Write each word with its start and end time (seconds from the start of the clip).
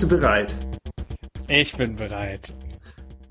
Bist 0.00 0.10
du 0.10 0.16
bereit? 0.16 0.54
Ich 1.46 1.76
bin 1.76 1.94
bereit. 1.94 2.54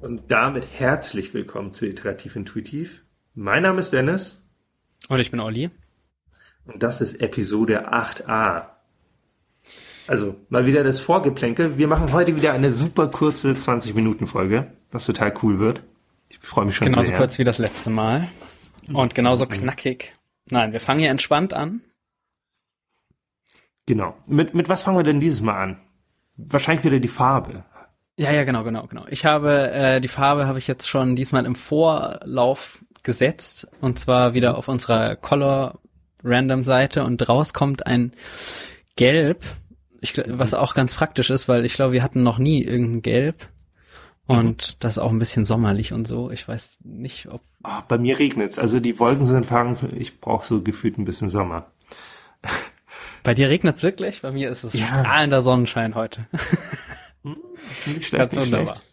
Und 0.01 0.29
damit 0.29 0.67
herzlich 0.77 1.33
willkommen 1.33 1.73
zu 1.73 1.87
Iterativ 1.87 2.35
Intuitiv. 2.35 3.01
Mein 3.33 3.63
Name 3.63 3.79
ist 3.79 3.91
Dennis. 3.91 4.43
Und 5.07 5.19
ich 5.19 5.31
bin 5.31 5.39
Olli. 5.39 5.71
Und 6.67 6.83
das 6.83 7.01
ist 7.01 7.23
Episode 7.23 7.91
8a. 7.91 8.67
Also 10.05 10.35
mal 10.49 10.67
wieder 10.67 10.83
das 10.83 10.99
Vorgeplänkel. 10.99 11.79
Wir 11.79 11.87
machen 11.87 12.13
heute 12.13 12.35
wieder 12.35 12.53
eine 12.53 12.71
super 12.71 13.07
kurze 13.07 13.53
20-Minuten-Folge, 13.53 14.71
was 14.91 15.07
total 15.07 15.33
cool 15.41 15.57
wird. 15.57 15.81
Ich 16.27 16.37
freue 16.37 16.65
mich 16.65 16.75
schon 16.75 16.85
genauso 16.85 17.01
sehr. 17.01 17.13
Genauso 17.13 17.23
kurz 17.23 17.39
wie 17.39 17.45
das 17.45 17.57
letzte 17.57 17.89
Mal. 17.89 18.29
Und 18.93 19.15
genauso 19.15 19.45
mhm. 19.45 19.49
knackig. 19.49 20.15
Nein, 20.51 20.71
wir 20.71 20.81
fangen 20.81 20.99
hier 20.99 21.09
entspannt 21.09 21.51
an. 21.51 21.81
Genau. 23.87 24.15
Mit, 24.27 24.53
mit 24.53 24.69
was 24.69 24.83
fangen 24.83 24.99
wir 24.99 25.03
denn 25.03 25.19
dieses 25.19 25.41
Mal 25.41 25.63
an? 25.63 25.81
Wahrscheinlich 26.47 26.85
wieder 26.85 26.99
die 26.99 27.07
Farbe. 27.07 27.63
Ja, 28.17 28.31
ja, 28.31 28.43
genau, 28.43 28.63
genau, 28.63 28.85
genau. 28.87 29.05
Ich 29.09 29.25
habe 29.25 29.71
äh, 29.71 30.01
die 30.01 30.07
Farbe 30.07 30.45
habe 30.45 30.59
ich 30.59 30.67
jetzt 30.67 30.87
schon 30.87 31.15
diesmal 31.15 31.45
im 31.45 31.55
Vorlauf 31.55 32.83
gesetzt 33.03 33.67
und 33.81 33.97
zwar 33.97 34.33
wieder 34.33 34.57
auf 34.57 34.67
unserer 34.67 35.15
Color 35.15 35.79
Random 36.23 36.63
Seite 36.63 37.03
und 37.03 37.27
raus 37.29 37.53
kommt 37.53 37.87
ein 37.87 38.11
Gelb, 38.95 39.43
ich, 40.01 40.21
was 40.27 40.53
auch 40.53 40.73
ganz 40.73 40.95
praktisch 40.95 41.29
ist, 41.29 41.47
weil 41.47 41.65
ich 41.65 41.73
glaube, 41.73 41.93
wir 41.93 42.03
hatten 42.03 42.23
noch 42.23 42.37
nie 42.37 42.63
irgendein 42.63 43.01
Gelb 43.01 43.47
und 44.29 44.45
mhm. 44.45 44.75
das 44.79 44.93
ist 44.93 44.99
auch 44.99 45.11
ein 45.11 45.19
bisschen 45.19 45.45
sommerlich 45.45 45.91
und 45.91 46.07
so. 46.07 46.29
Ich 46.29 46.47
weiß 46.47 46.79
nicht, 46.83 47.27
ob. 47.29 47.41
Oh, 47.63 47.81
bei 47.87 47.97
mir 47.97 48.19
regnet's. 48.19 48.59
Also 48.59 48.79
die 48.79 48.99
Wolken 48.99 49.25
sind 49.25 49.45
fahren. 49.45 49.77
Ich 49.97 50.21
brauche 50.21 50.45
so 50.45 50.61
gefühlt 50.61 50.97
ein 50.97 51.05
bisschen 51.05 51.29
Sommer. 51.29 51.71
Bei 53.23 53.33
dir 53.33 53.49
regnet's 53.49 53.83
wirklich? 53.83 54.21
Bei 54.21 54.31
mir 54.31 54.49
ist 54.49 54.63
es 54.63 54.73
ja. 54.73 54.87
strahlender 54.87 55.41
Sonnenschein 55.41 55.95
heute. 55.95 56.27
Hm, 57.21 57.35
nicht 57.87 58.05
schlecht, 58.05 58.31
Ganz 58.31 58.35
nicht 58.35 58.45
wunderbar. 58.45 58.75
Schlecht. 58.75 58.89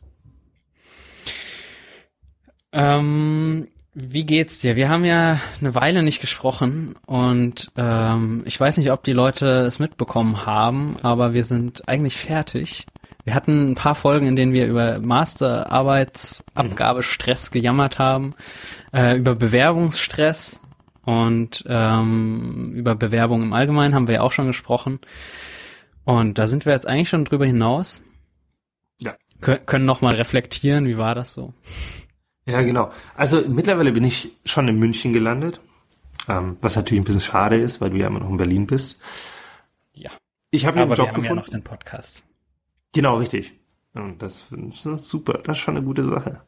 Ähm, 2.73 3.69
wie 3.95 4.27
geht's 4.27 4.59
dir? 4.59 4.77
Wir 4.77 4.91
haben 4.91 5.07
ja 5.07 5.41
eine 5.61 5.75
Weile 5.75 6.03
nicht 6.03 6.21
gesprochen 6.21 6.97
und 7.07 7.71
ähm, 7.77 8.43
ich 8.45 8.61
weiß 8.61 8.77
nicht, 8.77 8.91
ob 8.91 9.05
die 9.05 9.13
Leute 9.13 9.61
es 9.61 9.79
mitbekommen 9.79 10.45
haben, 10.45 10.97
aber 11.03 11.33
wir 11.33 11.45
sind 11.45 11.89
eigentlich 11.89 12.17
fertig. 12.17 12.85
Wir 13.25 13.35
hatten 13.35 13.71
ein 13.71 13.75
paar 13.75 13.95
Folgen, 13.95 14.27
in 14.27 14.37
denen 14.37 14.53
wir 14.53 14.67
über 14.67 15.01
Masterarbeitsabgabestress 15.01 17.51
gejammert 17.51 17.99
haben, 17.99 18.35
äh, 18.93 19.17
über 19.17 19.35
Bewerbungsstress 19.35 20.61
und 21.07 21.63
ähm, 21.69 22.73
über 22.75 22.97
Bewerbung 22.97 23.45
im 23.45 23.53
Allgemeinen 23.53 23.95
haben 23.95 24.09
wir 24.09 24.17
ja 24.17 24.21
auch 24.23 24.33
schon 24.33 24.49
gesprochen. 24.49 24.99
Und 26.05 26.37
da 26.37 26.49
sind 26.49 26.67
wir 26.67 26.73
jetzt 26.73 26.89
eigentlich 26.89 27.09
schon 27.09 27.25
drüber 27.25 27.47
hinaus. 27.47 28.03
Ja. 29.01 29.15
Kön 29.41 29.65
können 29.67 29.85
noch 29.87 30.01
mal 30.01 30.17
reflektieren, 30.17 30.85
wie 30.87 30.99
war 30.99 31.15
das 31.15 31.33
so? 31.33 31.55
Ja, 32.45 32.61
genau. 32.63 32.91
Also 33.15 33.41
mittlerweile 33.49 33.93
bin 33.93 34.03
ich 34.03 34.33
schon 34.45 34.67
in 34.67 34.81
München 34.81 35.13
gelandet, 35.13 35.61
ähm, 36.29 36.57
was 36.61 36.75
natürlich 36.75 37.03
ein 37.03 37.05
bisschen 37.05 37.21
schade 37.21 37.57
ist, 37.57 37.81
weil 37.81 37.91
du 37.91 37.99
ja 37.99 38.09
immer 38.09 38.19
noch 38.19 38.31
in 38.31 38.37
Berlin 38.37 38.67
bist. 38.67 38.99
Ja. 39.95 40.11
Ich 40.51 40.67
habe 40.67 40.81
einen 40.81 40.91
Job 40.91 40.99
wir 40.99 41.05
haben 41.07 41.15
gefunden. 41.15 41.29
ja 41.29 41.35
noch 41.37 41.49
den 41.49 41.63
Podcast. 41.63 42.25
Genau, 42.93 43.19
richtig. 43.19 43.53
Und 43.97 44.23
das, 44.23 44.47
ist 44.51 45.09
super, 45.09 45.41
das 45.45 45.57
ist 45.57 45.63
schon 45.63 45.77
eine 45.77 45.85
gute 45.85 46.05
Sache. 46.05 46.43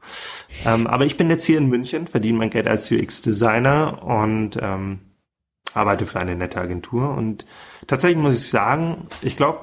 Ähm, 0.65 0.87
aber 0.87 1.07
ich 1.07 1.17
bin 1.17 1.31
jetzt 1.31 1.45
hier 1.45 1.59
in 1.59 1.69
München, 1.69 2.07
verdiene 2.07 2.39
mein 2.39 2.51
Geld 2.51 2.67
als 2.67 2.91
UX-Designer 2.91 4.03
und 4.03 4.59
ähm, 4.61 5.01
arbeite 5.75 6.07
für 6.07 6.21
eine 6.21 6.37
nette 6.37 6.61
Agentur. 6.61 7.15
Und 7.17 7.47
tatsächlich 7.87 8.19
muss 8.19 8.39
ich 8.39 8.49
sagen, 8.49 9.07
ich 9.23 9.37
glaube, 9.37 9.61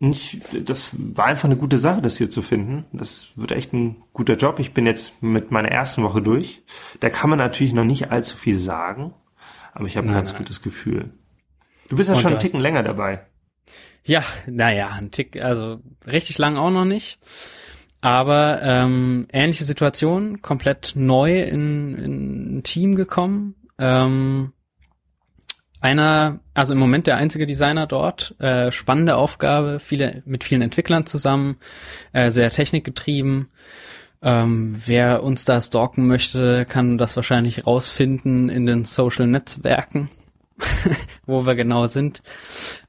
nicht, 0.00 0.40
das 0.68 0.90
war 0.96 1.26
einfach 1.26 1.46
eine 1.46 1.56
gute 1.56 1.78
Sache, 1.78 2.00
das 2.00 2.16
hier 2.16 2.30
zu 2.30 2.40
finden. 2.40 2.84
Das 2.92 3.30
wird 3.34 3.50
echt 3.50 3.72
ein 3.72 3.96
guter 4.12 4.36
Job. 4.36 4.60
Ich 4.60 4.72
bin 4.72 4.86
jetzt 4.86 5.22
mit 5.22 5.50
meiner 5.50 5.70
ersten 5.70 6.04
Woche 6.04 6.22
durch. 6.22 6.62
Da 7.00 7.10
kann 7.10 7.30
man 7.30 7.38
natürlich 7.38 7.72
noch 7.72 7.84
nicht 7.84 8.12
allzu 8.12 8.36
viel 8.36 8.56
sagen, 8.56 9.12
aber 9.72 9.86
ich 9.86 9.96
habe 9.96 10.06
ein 10.06 10.14
ganz 10.14 10.32
nein. 10.32 10.42
gutes 10.42 10.62
Gefühl. 10.62 11.10
Du 11.88 11.96
bist 11.96 12.08
ja 12.08 12.14
und 12.14 12.20
schon 12.22 12.32
einen 12.32 12.40
Ticken 12.40 12.60
länger 12.60 12.84
dabei. 12.84 13.26
Ja, 14.08 14.24
naja, 14.46 14.88
ein 14.88 15.10
Tick, 15.10 15.38
also 15.38 15.80
richtig 16.06 16.38
lang 16.38 16.56
auch 16.56 16.70
noch 16.70 16.86
nicht. 16.86 17.18
Aber 18.00 18.62
ähm, 18.62 19.28
ähnliche 19.30 19.64
Situation, 19.64 20.40
komplett 20.40 20.94
neu 20.94 21.42
in, 21.42 21.94
in 21.94 22.56
ein 22.56 22.62
Team 22.62 22.94
gekommen. 22.94 23.54
Ähm, 23.78 24.54
einer, 25.82 26.40
also 26.54 26.72
im 26.72 26.80
Moment 26.80 27.06
der 27.06 27.18
einzige 27.18 27.46
Designer 27.46 27.86
dort, 27.86 28.34
äh, 28.40 28.72
spannende 28.72 29.14
Aufgabe, 29.16 29.78
viele 29.78 30.22
mit 30.24 30.42
vielen 30.42 30.62
Entwicklern 30.62 31.04
zusammen, 31.04 31.58
äh, 32.14 32.30
sehr 32.30 32.48
technikgetrieben. 32.48 33.48
Ähm, 34.22 34.74
wer 34.86 35.22
uns 35.22 35.44
da 35.44 35.60
stalken 35.60 36.06
möchte, 36.06 36.64
kann 36.64 36.96
das 36.96 37.14
wahrscheinlich 37.14 37.66
rausfinden 37.66 38.48
in 38.48 38.64
den 38.64 38.86
Social 38.86 39.26
Netzwerken, 39.26 40.08
wo 41.26 41.44
wir 41.44 41.56
genau 41.56 41.86
sind. 41.88 42.22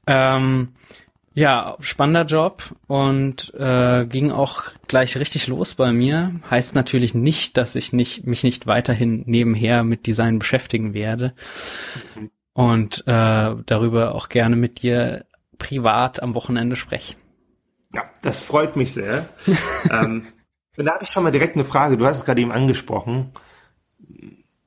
Ähm, 0.06 0.70
ja, 1.32 1.76
spannender 1.80 2.24
Job 2.24 2.74
und 2.88 3.54
äh, 3.54 4.04
ging 4.06 4.32
auch 4.32 4.64
gleich 4.88 5.16
richtig 5.16 5.46
los 5.46 5.74
bei 5.74 5.92
mir. 5.92 6.40
Heißt 6.50 6.74
natürlich 6.74 7.14
nicht, 7.14 7.56
dass 7.56 7.76
ich 7.76 7.92
nicht, 7.92 8.26
mich 8.26 8.42
nicht 8.42 8.66
weiterhin 8.66 9.22
nebenher 9.26 9.84
mit 9.84 10.06
Design 10.06 10.40
beschäftigen 10.40 10.92
werde 10.92 11.34
mhm. 12.16 12.30
und 12.52 13.06
äh, 13.06 13.54
darüber 13.64 14.14
auch 14.14 14.28
gerne 14.28 14.56
mit 14.56 14.82
dir 14.82 15.24
privat 15.58 16.20
am 16.22 16.34
Wochenende 16.34 16.74
spreche. 16.74 17.14
Ja, 17.94 18.04
das 18.22 18.40
freut 18.40 18.76
mich 18.76 18.92
sehr. 18.92 19.28
ähm, 19.90 20.26
da 20.76 20.94
habe 20.94 21.04
ich 21.04 21.10
schon 21.10 21.22
mal 21.22 21.32
direkt 21.32 21.54
eine 21.54 21.64
Frage. 21.64 21.96
Du 21.96 22.06
hast 22.06 22.18
es 22.18 22.24
gerade 22.24 22.40
eben 22.40 22.52
angesprochen. 22.52 23.32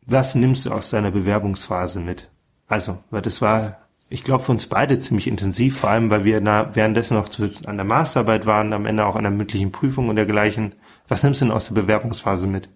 Was 0.06 0.36
nimmst 0.36 0.66
du 0.66 0.72
aus 0.72 0.90
deiner 0.92 1.12
Bewerbungsphase 1.12 2.00
mit? 2.00 2.30
Also, 2.68 3.04
weil 3.10 3.22
das 3.22 3.42
war 3.42 3.83
ich 4.14 4.24
glaube, 4.24 4.44
für 4.44 4.52
uns 4.52 4.68
beide 4.68 5.00
ziemlich 5.00 5.28
intensiv, 5.28 5.80
vor 5.80 5.90
allem, 5.90 6.12
weil 6.12 6.24
wir 6.24 6.40
na, 6.40 6.76
währenddessen 6.76 7.18
noch 7.18 7.30
zu, 7.30 7.50
an 7.66 7.78
der 7.78 7.86
Masterarbeit 7.86 8.46
waren, 8.46 8.72
am 8.72 8.86
Ende 8.86 9.08
auch 9.08 9.16
an 9.16 9.24
der 9.24 9.32
mündlichen 9.32 9.72
Prüfung 9.72 10.08
und 10.08 10.18
dergleichen. 10.18 10.76
Was 11.08 11.24
nimmst 11.24 11.42
du 11.42 11.46
denn 11.46 11.52
aus 11.52 11.66
der 11.66 11.74
Bewerbungsphase 11.74 12.46
mit? 12.46 12.70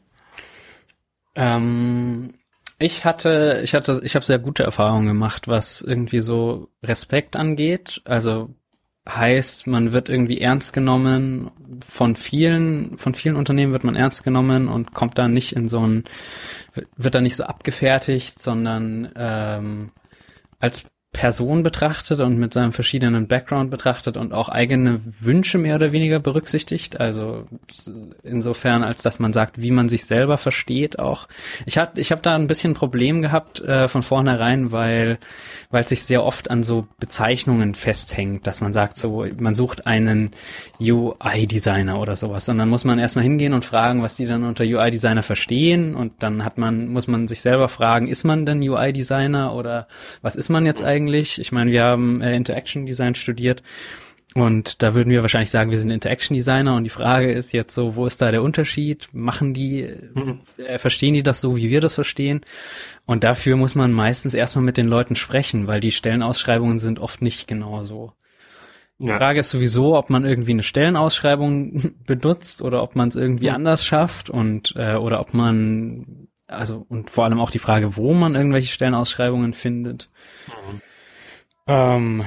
Ähm, 1.36 2.34
ich 2.80 3.06
hatte, 3.06 3.62
ich 3.64 3.76
hatte, 3.76 4.02
ich 4.04 4.16
habe 4.16 4.26
sehr 4.26 4.40
gute 4.40 4.64
Erfahrungen 4.64 5.06
gemacht, 5.06 5.48
was 5.48 5.82
irgendwie 5.82 6.22
so 6.22 6.70
Respekt 6.84 7.36
angeht. 7.36 8.02
Also 8.06 8.50
heißt, 9.08 9.68
man 9.68 9.94
wird 9.94 10.10
irgendwie 10.10 10.42
ernst 10.42 10.74
genommen 10.74 11.52
von 11.88 12.16
vielen, 12.16 12.98
von 12.98 13.14
vielen 13.14 13.36
Unternehmen 13.36 13.74
wird 13.74 13.84
man 13.84 13.96
ernst 13.96 14.24
genommen 14.24 14.68
und 14.68 14.96
kommt 14.96 15.20
da 15.20 15.28
nicht 15.28 15.56
in 15.56 15.68
so 15.68 15.86
ein, 15.86 16.04
wird 16.96 17.14
da 17.14 17.22
nicht 17.22 17.36
so 17.36 17.44
abgefertigt, 17.44 18.42
sondern 18.42 19.12
ähm, 19.16 19.92
als 20.60 20.88
Person 21.18 21.64
betrachtet 21.64 22.20
und 22.20 22.38
mit 22.38 22.54
seinem 22.54 22.74
verschiedenen 22.74 23.28
Background 23.28 23.72
betrachtet 23.72 24.18
und 24.18 24.36
auch 24.36 24.50
eigene 24.50 25.02
Wünsche 25.20 25.58
mehr 25.58 25.74
oder 25.74 25.92
weniger 25.92 26.20
berücksichtigt. 26.20 27.00
Also 27.00 27.48
insofern, 28.22 28.84
als 28.84 29.02
dass 29.02 29.18
man 29.18 29.34
sagt, 29.34 29.60
wie 29.60 29.72
man 29.72 29.90
sich 29.90 30.06
selber 30.06 30.38
versteht 30.38 31.00
auch. 31.00 31.28
Ich 31.66 31.80
hab, 31.80 31.98
ich 31.98 32.12
hab 32.12 32.22
da 32.22 32.36
ein 32.36 32.46
bisschen 32.46 32.76
Problem 32.76 33.24
gehabt 33.24 33.62
äh, 33.62 33.88
von 33.88 34.04
vornherein, 34.04 34.72
weil 34.72 35.18
weil 35.72 35.84
es 35.84 35.90
sich 35.90 36.04
sehr 36.04 36.24
oft 36.24 36.52
an 36.52 36.64
so 36.64 36.88
Bezeichnungen 37.00 37.74
festhängt, 37.74 38.46
dass 38.46 38.62
man 38.62 38.72
sagt, 38.72 38.96
so 38.96 39.26
man 39.40 39.56
sucht 39.56 39.88
einen 39.88 40.30
UI-Designer 40.80 42.00
oder 42.00 42.16
sowas. 42.16 42.48
Und 42.48 42.60
dann 42.60 42.70
muss 42.70 42.84
man 42.84 43.00
erstmal 43.00 43.24
hingehen 43.24 43.54
und 43.54 43.66
fragen, 43.66 44.04
was 44.04 44.14
die 44.14 44.28
dann 44.28 44.44
unter 44.44 44.64
UI-Designer 44.64 45.24
verstehen. 45.24 45.96
Und 45.96 46.14
dann 46.20 46.46
hat 46.46 46.60
man, 46.60 46.90
muss 46.90 47.08
man 47.08 47.28
sich 47.28 47.42
selber 47.42 47.70
fragen, 47.70 48.08
ist 48.08 48.24
man 48.24 48.46
denn 48.46 48.62
UI-Designer 48.62 49.56
oder 49.56 49.88
was 50.22 50.36
ist 50.36 50.50
man 50.50 50.68
jetzt 50.68 50.84
eigentlich? 50.84 51.07
Eigentlich. 51.08 51.40
Ich 51.40 51.52
meine, 51.52 51.72
wir 51.72 51.84
haben 51.84 52.22
äh, 52.22 52.36
Interaction 52.36 52.86
Design 52.86 53.16
studiert 53.16 53.64
und 54.36 54.84
da 54.84 54.94
würden 54.94 55.10
wir 55.10 55.22
wahrscheinlich 55.22 55.50
sagen, 55.50 55.72
wir 55.72 55.80
sind 55.80 55.90
Interaction 55.90 56.36
Designer 56.36 56.76
und 56.76 56.84
die 56.84 56.90
Frage 56.90 57.32
ist 57.32 57.54
jetzt 57.54 57.74
so, 57.74 57.96
wo 57.96 58.06
ist 58.06 58.22
da 58.22 58.32
der 58.32 58.44
Unterschied? 58.44 59.10
Machen 59.14 59.54
die, 59.54 59.88
mhm. 60.14 60.42
äh, 60.58 60.78
verstehen 60.78 61.14
die 61.14 61.24
das 61.24 61.42
so, 61.42 61.56
wie 61.58 61.70
wir 61.70 61.82
das 61.82 61.94
verstehen? 61.94 62.42
Und 63.06 63.24
dafür 63.24 63.56
muss 63.56 63.74
man 63.74 63.92
meistens 63.92 64.34
erstmal 64.34 64.66
mit 64.66 64.78
den 64.78 64.88
Leuten 64.88 65.16
sprechen, 65.16 65.68
weil 65.68 65.80
die 65.80 65.92
Stellenausschreibungen 65.92 66.80
sind 66.80 67.00
oft 67.00 67.22
nicht 67.22 67.48
genau 67.48 67.84
so. 67.84 68.14
Die 69.00 69.08
ja. 69.08 69.18
Frage 69.18 69.40
ist 69.40 69.52
sowieso, 69.52 69.96
ob 69.96 70.10
man 70.10 70.26
irgendwie 70.26 70.52
eine 70.52 70.64
Stellenausschreibung 70.64 71.96
benutzt 72.06 72.62
oder 72.62 72.84
ob 72.84 72.96
man 72.96 73.10
es 73.10 73.16
irgendwie 73.16 73.50
mhm. 73.50 73.56
anders 73.56 73.86
schafft 73.86 74.30
und 74.30 74.74
äh, 74.76 74.96
oder 74.96 75.20
ob 75.20 75.34
man 75.34 76.28
also 76.48 76.86
und 76.90 77.10
vor 77.10 77.26
allem 77.26 77.40
auch 77.40 77.52
die 77.52 77.60
Frage, 77.60 77.98
wo 77.98 78.14
man 78.14 78.36
irgendwelche 78.36 78.74
Stellenausschreibungen 78.74 79.54
findet. 79.54 80.10
Mhm. 80.48 80.82
Ähm, 81.68 82.24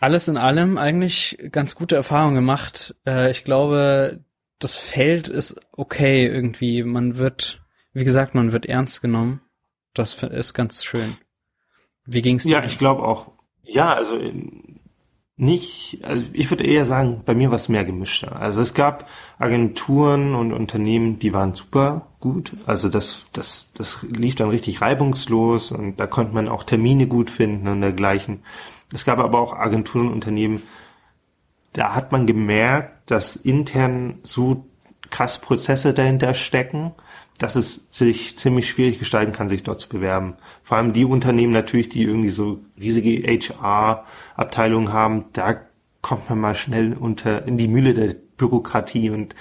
alles 0.00 0.28
in 0.28 0.36
allem 0.36 0.78
eigentlich 0.78 1.38
ganz 1.52 1.74
gute 1.74 1.96
Erfahrungen 1.96 2.34
gemacht. 2.34 2.94
Äh, 3.06 3.30
ich 3.30 3.44
glaube, 3.44 4.24
das 4.58 4.76
Feld 4.76 5.28
ist 5.28 5.60
okay 5.72 6.26
irgendwie. 6.26 6.82
Man 6.82 7.18
wird, 7.18 7.62
wie 7.92 8.04
gesagt, 8.04 8.34
man 8.34 8.52
wird 8.52 8.66
ernst 8.66 9.02
genommen. 9.02 9.42
Das 9.94 10.22
ist 10.22 10.54
ganz 10.54 10.84
schön. 10.84 11.16
Wie 12.04 12.22
ging's 12.22 12.44
dir? 12.44 12.58
Ja, 12.58 12.64
ich 12.64 12.78
glaube 12.78 13.02
auch. 13.02 13.32
Ja, 13.62 13.94
also 13.94 14.18
nicht, 15.38 16.02
also 16.02 16.26
ich 16.32 16.50
würde 16.50 16.64
eher 16.64 16.86
sagen, 16.86 17.22
bei 17.26 17.34
mir 17.34 17.50
war 17.50 17.56
es 17.56 17.68
mehr 17.68 17.84
gemischter. 17.84 18.40
Also 18.40 18.62
es 18.62 18.72
gab 18.72 19.08
Agenturen 19.38 20.34
und 20.34 20.54
Unternehmen, 20.54 21.18
die 21.18 21.34
waren 21.34 21.52
super 21.52 22.06
gut. 22.20 22.52
Also 22.64 22.88
das, 22.88 23.26
das, 23.32 23.70
das 23.74 24.02
lief 24.02 24.34
dann 24.34 24.48
richtig 24.48 24.80
reibungslos 24.80 25.72
und 25.72 26.00
da 26.00 26.06
konnte 26.06 26.34
man 26.34 26.48
auch 26.48 26.64
Termine 26.64 27.06
gut 27.06 27.30
finden 27.30 27.68
und 27.68 27.82
dergleichen. 27.82 28.42
Es 28.94 29.04
gab 29.04 29.18
aber 29.18 29.38
auch 29.38 29.52
Agenturen 29.52 30.08
und 30.08 30.14
Unternehmen, 30.14 30.62
da 31.74 31.94
hat 31.94 32.12
man 32.12 32.26
gemerkt, 32.26 33.10
dass 33.10 33.36
intern 33.36 34.18
so 34.22 34.64
krass 35.10 35.38
Prozesse 35.38 35.92
dahinter 35.92 36.32
stecken, 36.32 36.92
dass 37.38 37.56
es 37.56 37.86
sich 37.90 38.38
ziemlich 38.38 38.68
schwierig 38.68 38.98
gestalten 38.98 39.32
kann, 39.32 39.48
sich 39.48 39.62
dort 39.62 39.80
zu 39.80 39.88
bewerben. 39.88 40.34
Vor 40.62 40.76
allem 40.76 40.92
die 40.92 41.04
Unternehmen 41.04 41.52
natürlich, 41.52 41.88
die 41.88 42.02
irgendwie 42.02 42.30
so 42.30 42.60
riesige 42.78 43.22
HR-Abteilungen 43.26 44.92
haben, 44.92 45.26
da 45.32 45.60
kommt 46.02 46.30
man 46.30 46.40
mal 46.40 46.54
schnell 46.54 46.94
unter 46.94 47.46
in 47.46 47.58
die 47.58 47.68
Mühle 47.68 47.94
der 47.94 48.14
Bürokratie 48.36 49.10
und 49.10 49.34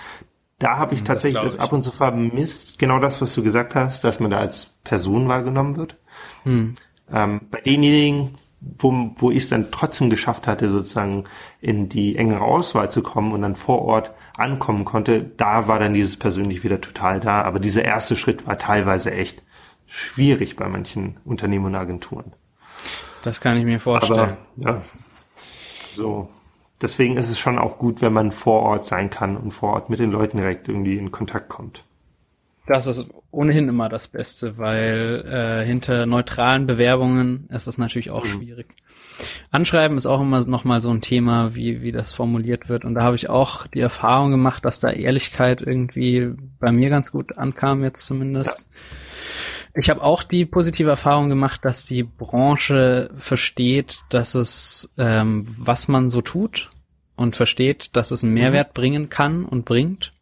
da 0.59 0.77
habe 0.77 0.93
ich 0.93 1.01
hm, 1.01 1.05
tatsächlich 1.05 1.43
das, 1.43 1.53
das, 1.57 1.61
ab 1.61 1.73
und 1.73 1.81
zu 1.81 1.91
vermisst, 1.91 2.79
genau 2.79 2.99
das, 2.99 3.21
was 3.21 3.35
du 3.35 3.43
gesagt 3.43 3.75
hast, 3.75 4.03
dass 4.03 4.19
man 4.19 4.31
da 4.31 4.37
als 4.37 4.67
Person 4.83 5.27
wahrgenommen 5.27 5.75
wird. 5.75 5.97
Hm. 6.43 6.75
Ähm, 7.11 7.41
bei 7.51 7.59
denjenigen, 7.61 8.31
wo, 8.77 9.11
wo 9.17 9.31
ich 9.31 9.37
es 9.37 9.49
dann 9.49 9.71
trotzdem 9.71 10.09
geschafft 10.09 10.47
hatte, 10.47 10.69
sozusagen 10.69 11.25
in 11.61 11.89
die 11.89 12.15
engere 12.15 12.41
Auswahl 12.41 12.89
zu 12.89 13.03
kommen 13.03 13.31
und 13.31 13.41
dann 13.41 13.55
vor 13.55 13.81
Ort 13.83 14.11
ankommen 14.37 14.85
konnte, 14.85 15.23
da 15.23 15.67
war 15.67 15.79
dann 15.79 15.93
dieses 15.93 16.17
persönlich 16.17 16.63
wieder 16.63 16.81
total 16.81 17.19
da. 17.19 17.43
Aber 17.43 17.59
dieser 17.59 17.85
erste 17.85 18.15
Schritt 18.15 18.47
war 18.47 18.57
teilweise 18.57 19.11
echt 19.11 19.43
schwierig 19.85 20.55
bei 20.55 20.67
manchen 20.67 21.17
Unternehmen 21.25 21.65
und 21.65 21.75
Agenturen. 21.75 22.33
Das 23.23 23.41
kann 23.41 23.57
ich 23.57 23.65
mir 23.65 23.79
vorstellen. 23.79 24.37
Aber, 24.57 24.71
ja, 24.71 24.81
so. 25.93 26.29
Deswegen 26.81 27.15
ist 27.17 27.29
es 27.29 27.39
schon 27.39 27.57
auch 27.57 27.79
gut, 27.79 28.01
wenn 28.01 28.13
man 28.13 28.31
vor 28.31 28.61
Ort 28.61 28.85
sein 28.85 29.09
kann 29.09 29.37
und 29.37 29.51
vor 29.51 29.73
Ort 29.73 29.89
mit 29.89 29.99
den 29.99 30.11
Leuten 30.11 30.37
direkt 30.37 30.67
irgendwie 30.67 30.97
in 30.97 31.11
Kontakt 31.11 31.47
kommt. 31.47 31.85
Das 32.67 32.87
ist 32.87 33.05
ohnehin 33.29 33.69
immer 33.69 33.89
das 33.89 34.07
Beste, 34.07 34.57
weil 34.57 35.23
äh, 35.25 35.65
hinter 35.65 36.05
neutralen 36.05 36.65
Bewerbungen 36.65 37.47
ist 37.49 37.67
es 37.67 37.77
natürlich 37.77 38.09
auch 38.09 38.23
mhm. 38.23 38.29
schwierig. 38.29 38.75
Anschreiben 39.51 39.97
ist 39.97 40.07
auch 40.07 40.21
immer 40.21 40.45
nochmal 40.45 40.81
so 40.81 40.89
ein 40.89 41.01
Thema, 41.01 41.55
wie, 41.55 41.81
wie 41.81 41.91
das 41.91 42.11
formuliert 42.11 42.67
wird. 42.67 42.83
Und 42.83 42.95
da 42.95 43.03
habe 43.03 43.15
ich 43.15 43.29
auch 43.29 43.67
die 43.67 43.79
Erfahrung 43.79 44.31
gemacht, 44.31 44.65
dass 44.65 44.79
da 44.79 44.89
Ehrlichkeit 44.89 45.61
irgendwie 45.61 46.31
bei 46.59 46.71
mir 46.71 46.89
ganz 46.89 47.11
gut 47.11 47.37
ankam, 47.37 47.83
jetzt 47.83 48.05
zumindest. 48.05 48.67
Ja. 48.69 49.81
Ich 49.81 49.89
habe 49.89 50.01
auch 50.01 50.23
die 50.23 50.45
positive 50.45 50.89
Erfahrung 50.89 51.29
gemacht, 51.29 51.61
dass 51.63 51.83
die 51.83 52.03
Branche 52.03 53.11
versteht, 53.15 53.99
dass 54.09 54.33
es, 54.33 54.93
ähm, 54.97 55.43
was 55.45 55.87
man 55.87 56.09
so 56.09 56.21
tut 56.21 56.71
und 57.15 57.35
versteht, 57.35 57.95
dass 57.95 58.11
es 58.11 58.23
einen 58.23 58.33
Mehrwert 58.33 58.69
mhm. 58.69 58.73
bringen 58.73 59.09
kann 59.09 59.45
und 59.45 59.65
bringt 59.65 60.13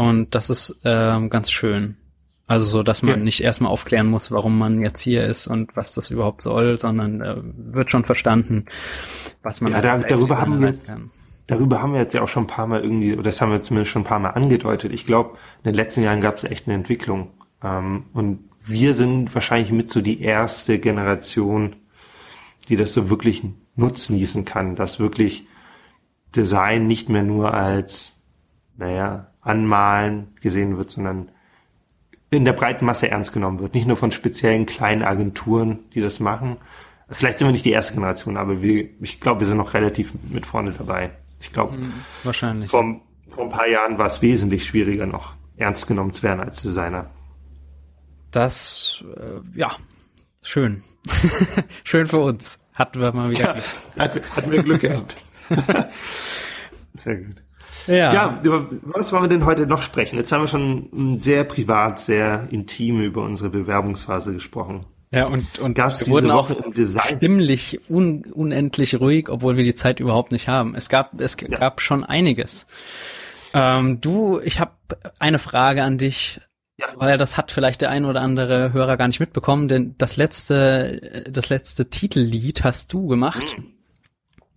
und 0.00 0.34
das 0.34 0.48
ist 0.48 0.80
ähm, 0.84 1.28
ganz 1.28 1.50
schön. 1.50 1.98
Also 2.46 2.64
so, 2.64 2.82
dass 2.82 3.02
man 3.02 3.18
ja. 3.18 3.22
nicht 3.22 3.42
erstmal 3.42 3.70
aufklären 3.70 4.06
muss, 4.06 4.30
warum 4.30 4.56
man 4.56 4.80
jetzt 4.80 5.00
hier 5.00 5.24
ist 5.24 5.46
und 5.46 5.76
was 5.76 5.92
das 5.92 6.10
überhaupt 6.10 6.42
soll, 6.42 6.80
sondern 6.80 7.20
äh, 7.20 7.36
wird 7.42 7.92
schon 7.92 8.06
verstanden, 8.06 8.64
was 9.42 9.60
man 9.60 9.72
ja, 9.72 9.82
da, 9.82 9.98
darüber 9.98 10.38
haben 10.38 10.58
wir 10.58 10.68
jetzt, 10.68 10.88
kann. 10.88 11.10
Darüber 11.48 11.82
haben 11.82 11.92
wir 11.92 12.00
jetzt 12.00 12.14
ja 12.14 12.22
auch 12.22 12.28
schon 12.28 12.44
ein 12.44 12.46
paar 12.46 12.66
Mal 12.66 12.80
irgendwie, 12.82 13.12
oder 13.12 13.24
das 13.24 13.42
haben 13.42 13.52
wir 13.52 13.62
zumindest 13.62 13.92
schon 13.92 14.00
ein 14.00 14.06
paar 14.06 14.20
Mal 14.20 14.30
angedeutet. 14.30 14.90
Ich 14.90 15.04
glaube, 15.04 15.36
in 15.58 15.64
den 15.64 15.74
letzten 15.74 16.02
Jahren 16.02 16.22
gab 16.22 16.38
es 16.38 16.44
echt 16.44 16.66
eine 16.66 16.76
Entwicklung. 16.76 17.32
Ähm, 17.62 18.04
und 18.14 18.48
wir 18.64 18.94
sind 18.94 19.34
wahrscheinlich 19.34 19.70
mit 19.70 19.90
so 19.90 20.00
die 20.00 20.22
erste 20.22 20.78
Generation, 20.78 21.76
die 22.70 22.76
das 22.76 22.94
so 22.94 23.10
wirklich 23.10 23.42
nutzen 23.76 24.46
kann, 24.46 24.76
dass 24.76 24.98
wirklich 24.98 25.46
Design 26.34 26.86
nicht 26.86 27.10
mehr 27.10 27.22
nur 27.22 27.52
als, 27.52 28.16
naja, 28.78 29.29
Anmalen 29.40 30.28
gesehen 30.40 30.76
wird, 30.76 30.90
sondern 30.90 31.30
in 32.30 32.44
der 32.44 32.52
breiten 32.52 32.84
Masse 32.84 33.10
ernst 33.10 33.32
genommen 33.32 33.58
wird. 33.58 33.74
Nicht 33.74 33.88
nur 33.88 33.96
von 33.96 34.12
speziellen 34.12 34.66
kleinen 34.66 35.02
Agenturen, 35.02 35.80
die 35.94 36.00
das 36.00 36.20
machen. 36.20 36.58
Vielleicht 37.08 37.38
sind 37.38 37.48
wir 37.48 37.52
nicht 37.52 37.64
die 37.64 37.72
erste 37.72 37.94
Generation, 37.94 38.36
aber 38.36 38.62
wir, 38.62 38.88
ich 39.00 39.20
glaube, 39.20 39.40
wir 39.40 39.46
sind 39.46 39.56
noch 39.56 39.74
relativ 39.74 40.12
mit 40.28 40.46
vorne 40.46 40.70
dabei. 40.70 41.10
Ich 41.40 41.52
glaube, 41.52 41.76
mhm, 41.76 41.92
wahrscheinlich. 42.22 42.70
Vor, 42.70 43.00
vor 43.30 43.44
ein 43.44 43.50
paar 43.50 43.66
Jahren 43.66 43.98
war 43.98 44.06
es 44.06 44.22
wesentlich 44.22 44.64
schwieriger, 44.64 45.06
noch 45.06 45.34
ernst 45.56 45.88
genommen 45.88 46.12
zu 46.12 46.22
werden 46.22 46.40
als 46.40 46.62
Designer. 46.62 47.10
Das, 48.30 49.04
äh, 49.16 49.40
ja, 49.58 49.74
schön. 50.42 50.84
schön 51.84 52.06
für 52.06 52.18
uns. 52.18 52.58
Hatten 52.74 53.00
wir 53.00 53.12
mal 53.12 53.30
wieder. 53.30 53.56
Ja, 53.96 54.04
hatten 54.04 54.50
wir 54.50 54.62
Glück 54.62 54.80
gehabt. 54.80 55.16
Sehr 56.94 57.16
gut. 57.16 57.42
Ja. 57.86 58.12
ja, 58.12 58.40
über 58.42 58.68
was 58.82 59.12
wollen 59.12 59.24
wir 59.24 59.28
denn 59.28 59.46
heute 59.46 59.66
noch 59.66 59.82
sprechen? 59.82 60.16
Jetzt 60.16 60.32
haben 60.32 60.42
wir 60.42 60.46
schon 60.48 61.18
sehr 61.20 61.44
privat, 61.44 61.98
sehr 61.98 62.48
intim 62.50 63.00
über 63.00 63.22
unsere 63.22 63.50
Bewerbungsphase 63.50 64.32
gesprochen. 64.32 64.86
Ja, 65.12 65.26
und, 65.26 65.58
und 65.58 65.74
Gab's 65.74 66.00
wir 66.00 66.04
diese 66.04 66.10
wurden 66.10 66.28
Woche 66.28 66.54
auch 66.54 66.66
im 66.66 66.74
Design? 66.74 67.16
stimmlich 67.16 67.80
un, 67.88 68.24
unendlich 68.32 69.00
ruhig, 69.00 69.28
obwohl 69.28 69.56
wir 69.56 69.64
die 69.64 69.74
Zeit 69.74 69.98
überhaupt 69.98 70.30
nicht 70.30 70.48
haben. 70.48 70.74
Es 70.76 70.88
gab, 70.88 71.20
es 71.20 71.36
ja. 71.40 71.48
gab 71.48 71.80
schon 71.80 72.04
einiges. 72.04 72.66
Ähm, 73.52 74.00
du, 74.00 74.40
ich 74.40 74.60
habe 74.60 74.72
eine 75.18 75.40
Frage 75.40 75.82
an 75.82 75.98
dich, 75.98 76.40
ja. 76.78 76.86
weil 76.94 77.18
das 77.18 77.36
hat 77.36 77.50
vielleicht 77.50 77.80
der 77.80 77.90
ein 77.90 78.04
oder 78.04 78.20
andere 78.20 78.72
Hörer 78.72 78.96
gar 78.96 79.08
nicht 79.08 79.18
mitbekommen, 79.18 79.66
denn 79.66 79.96
das 79.98 80.16
letzte, 80.16 81.24
das 81.28 81.48
letzte 81.48 81.90
Titellied 81.90 82.62
hast 82.62 82.92
du 82.92 83.08
gemacht. 83.08 83.56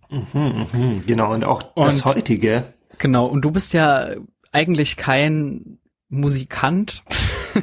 Mhm, 0.08 0.26
mh, 0.32 0.66
mh, 0.72 1.02
genau, 1.06 1.32
und 1.32 1.44
auch 1.44 1.62
das 1.74 2.02
und, 2.02 2.14
heutige 2.14 2.64
Genau, 2.98 3.26
und 3.26 3.42
du 3.42 3.50
bist 3.50 3.72
ja 3.72 4.10
eigentlich 4.52 4.96
kein 4.96 5.78
Musikant. 6.08 7.02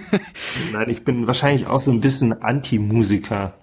Nein, 0.74 0.90
ich 0.90 1.04
bin 1.04 1.28
wahrscheinlich 1.28 1.68
auch 1.68 1.82
so 1.82 1.92
ein 1.92 2.02
bisschen 2.02 2.34
Anti-Musiker. 2.34 3.54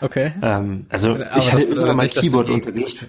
Okay. 0.00 0.32
Ähm, 0.42 0.86
also 0.88 1.14
Aber 1.14 1.36
ich 1.36 1.52
hatte 1.52 1.64
irgendwann 1.64 1.96
mal 1.96 2.08
Keyboard-Unterricht. 2.08 3.06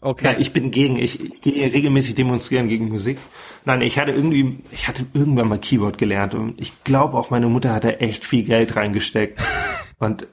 Okay. 0.00 0.24
Nein, 0.26 0.36
ich 0.40 0.52
bin 0.52 0.70
gegen, 0.70 0.98
ich, 0.98 1.20
ich 1.20 1.40
gehe 1.40 1.72
regelmäßig 1.72 2.14
demonstrieren 2.14 2.68
gegen 2.68 2.88
Musik. 2.88 3.18
Nein, 3.64 3.80
ich 3.80 3.98
hatte 3.98 4.12
irgendwie, 4.12 4.60
ich 4.70 4.88
hatte 4.88 5.06
irgendwann 5.14 5.48
mal 5.48 5.58
Keyboard 5.58 5.98
gelernt 5.98 6.34
und 6.34 6.60
ich 6.60 6.84
glaube 6.84 7.16
auch 7.16 7.30
meine 7.30 7.48
Mutter 7.48 7.72
hat 7.72 7.84
da 7.84 7.88
echt 7.88 8.24
viel 8.24 8.44
Geld 8.44 8.76
reingesteckt. 8.76 9.40
und 9.98 10.28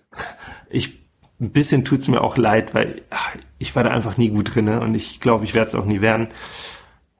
ich, 0.70 1.00
ein 1.40 1.52
bisschen 1.52 1.86
tut's 1.86 2.08
mir 2.08 2.22
auch 2.22 2.38
leid, 2.38 2.76
weil 2.76 3.02
ach, 3.10 3.36
ich 3.58 3.76
war 3.76 3.84
da 3.84 3.92
einfach 3.92 4.18
nie 4.18 4.30
gut 4.30 4.54
drinne 4.54 4.82
und 4.82 4.96
ich 4.96 5.20
glaube, 5.20 5.46
ich 5.46 5.56
werde 5.56 5.70
es 5.70 5.76
auch 5.76 5.86
nie 5.86 6.02
werden. 6.02 6.28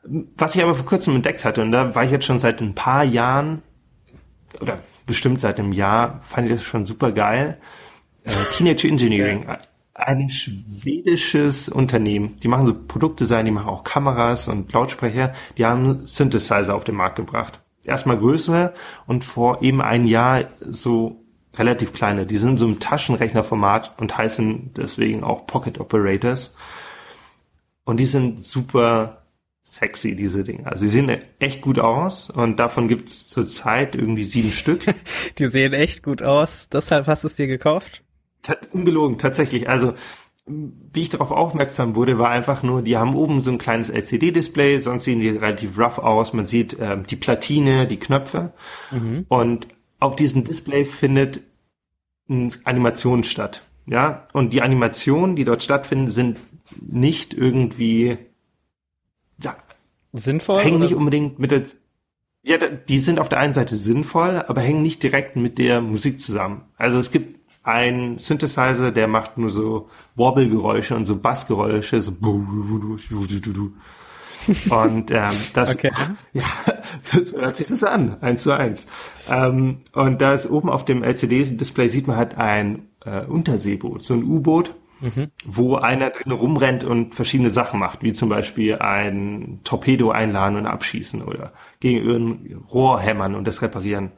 Was 0.06 0.56
ich 0.56 0.64
aber 0.64 0.76
vor 0.76 0.86
kurzem 0.86 1.16
entdeckt 1.16 1.46
hatte, 1.46 1.62
und 1.62 1.72
da 1.72 1.96
war 1.96 2.04
ich 2.04 2.12
jetzt 2.12 2.26
schon 2.26 2.40
seit 2.40 2.62
ein 2.62 2.76
paar 2.76 3.04
Jahren, 3.04 3.62
oder 4.60 4.80
bestimmt 5.06 5.42
seit 5.42 5.60
einem 5.60 5.72
Jahr, 5.72 6.20
fand 6.24 6.48
ich 6.48 6.54
das 6.54 6.64
schon 6.64 6.86
super 6.86 7.12
geil. 7.12 7.58
Äh, 8.24 8.32
Teenage 8.54 8.88
Engineering, 8.88 9.46
ein 9.94 10.30
schwedisches 10.30 11.70
Unternehmen. 11.70 12.40
Die 12.42 12.48
machen 12.48 12.66
so 12.66 12.74
Produktdesign, 12.74 13.46
die 13.46 13.52
machen 13.52 13.70
auch 13.70 13.84
Kameras 13.84 14.48
und 14.48 14.72
Lautsprecher. 14.74 15.34
Die 15.58 15.66
haben 15.66 16.06
Synthesizer 16.06 16.76
auf 16.76 16.84
den 16.84 16.96
Markt 16.96 17.16
gebracht. 17.16 17.62
Erstmal 17.84 18.18
größere 18.18 18.74
und 19.08 19.24
vor 19.24 19.62
eben 19.62 19.82
ein 19.82 20.06
Jahr 20.06 20.46
so 20.62 21.24
relativ 21.56 21.94
kleine. 21.94 22.26
Die 22.26 22.38
sind 22.38 22.58
so 22.58 22.66
im 22.66 22.80
Taschenrechnerformat 22.80 23.94
und 23.98 24.18
heißen 24.18 24.72
deswegen 24.76 25.24
auch 25.24 25.46
Pocket 25.46 25.80
Operators. 25.80 26.56
Und 27.84 28.00
die 28.00 28.06
sind 28.06 28.44
super 28.44 29.23
sexy, 29.74 30.16
diese 30.16 30.44
Dinge. 30.44 30.68
Also 30.68 30.86
sie 30.86 30.90
sehen 30.90 31.10
echt 31.40 31.62
gut 31.62 31.80
aus 31.80 32.30
und 32.30 32.60
davon 32.60 32.88
gibt's 32.88 33.28
zurzeit 33.28 33.96
irgendwie 33.96 34.24
sieben 34.24 34.52
Stück. 34.52 34.86
Die 35.38 35.48
sehen 35.48 35.74
echt 35.74 36.04
gut 36.04 36.22
aus, 36.22 36.70
deshalb 36.70 37.08
hast 37.08 37.24
du 37.24 37.28
es 37.28 37.36
dir 37.36 37.48
gekauft? 37.48 38.04
T 38.42 38.54
ungelogen, 38.72 39.18
tatsächlich. 39.18 39.70
Also 39.70 39.94
wie 40.46 41.02
ich 41.02 41.10
darauf 41.10 41.32
aufmerksam 41.32 41.96
wurde, 41.96 42.20
war 42.20 42.30
einfach 42.30 42.64
nur, 42.64 42.82
die 42.82 42.98
haben 42.98 43.16
oben 43.16 43.40
so 43.40 43.52
ein 43.52 43.58
kleines 43.58 43.90
LCD-Display, 43.90 44.80
sonst 44.80 45.06
sehen 45.06 45.22
die 45.22 45.30
relativ 45.30 45.78
rough 45.78 46.00
aus. 46.00 46.34
Man 46.34 46.46
sieht 46.46 46.78
ähm, 46.80 47.08
die 47.08 47.16
Platine, 47.16 47.88
die 47.88 47.98
Knöpfe 47.98 48.54
mhm. 48.92 49.26
und 49.30 49.68
auf 50.00 50.18
diesem 50.18 50.44
Display 50.44 50.84
findet 50.84 51.42
eine 52.28 52.52
Animation 52.66 53.24
statt. 53.24 53.64
Ja, 53.86 54.28
und 54.34 54.54
die 54.54 54.62
Animationen, 54.62 55.36
die 55.36 55.46
dort 55.46 55.64
stattfinden, 55.64 56.10
sind 56.10 56.40
nicht 56.82 57.34
irgendwie 57.34 58.18
sinnvoll? 60.14 60.64
Hängen 60.64 60.80
nicht 60.80 60.96
unbedingt 60.96 61.40
mit 61.40 61.52
der, 61.52 61.64
ja, 62.44 62.58
die 62.58 63.00
sind 63.00 63.20
auf 63.20 63.30
der 63.30 63.40
einen 63.40 63.54
Seite 63.54 63.76
sinnvoll, 63.76 64.44
aber 64.48 64.62
hängen 64.62 64.82
nicht 64.82 65.04
direkt 65.04 65.36
mit 65.36 65.58
der 65.58 65.82
Musik 65.82 66.22
zusammen. 66.22 66.66
Also 66.78 67.00
es 67.00 67.12
gibt 67.12 67.40
einen 67.64 68.18
Synthesizer, 68.18 68.92
der 68.92 69.08
macht 69.08 69.38
nur 69.38 69.50
so 69.50 69.90
Wobble-Geräusche 70.16 70.96
und 70.96 71.06
so 71.06 71.16
Bassgeräusche, 71.16 72.02
so 72.02 72.12
und 74.70 75.12
ähm, 75.12 75.32
das, 75.54 75.74
okay. 75.74 75.92
ja, 76.34 76.44
so 77.02 77.38
hört 77.38 77.56
sich 77.56 77.68
das 77.68 77.84
an, 77.84 78.18
eins 78.22 78.44
zu 78.44 78.52
eins. 78.52 78.88
Ähm, 79.30 79.78
und 79.94 80.22
da 80.22 80.34
ist 80.34 80.50
oben 80.50 80.70
auf 80.70 80.86
dem 80.86 81.04
LCD-Display 81.04 81.88
sieht 81.88 82.08
man 82.08 82.18
halt 82.18 82.38
ein 82.38 82.90
äh, 83.06 83.22
Unterseeboot, 83.26 84.04
so 84.04 84.14
ein 84.14 84.24
U-Boot, 84.24 84.76
mhm. 85.04 85.32
wo 85.46 85.76
einer 85.76 86.10
drin 86.10 86.32
rumrennt 86.32 86.84
und 86.84 87.14
verschiedene 87.14 87.50
Sachen 87.50 87.80
macht, 87.80 88.02
wie 88.02 88.14
zum 88.14 88.30
Beispiel 88.30 88.78
ein 88.78 89.60
Torpedo 89.64 90.12
einladen 90.12 90.58
und 90.58 90.66
abschießen 90.66 91.22
oder 91.22 91.54
gegen 91.80 92.06
irgendein 92.06 92.58
Rohr 92.58 93.00
hämmern 93.00 93.36
und 93.36 93.46
das 93.46 93.62
reparieren. 93.62 94.12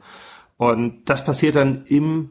Und 0.56 1.04
das 1.06 1.24
passiert 1.24 1.56
dann 1.56 1.84
im, 1.86 2.30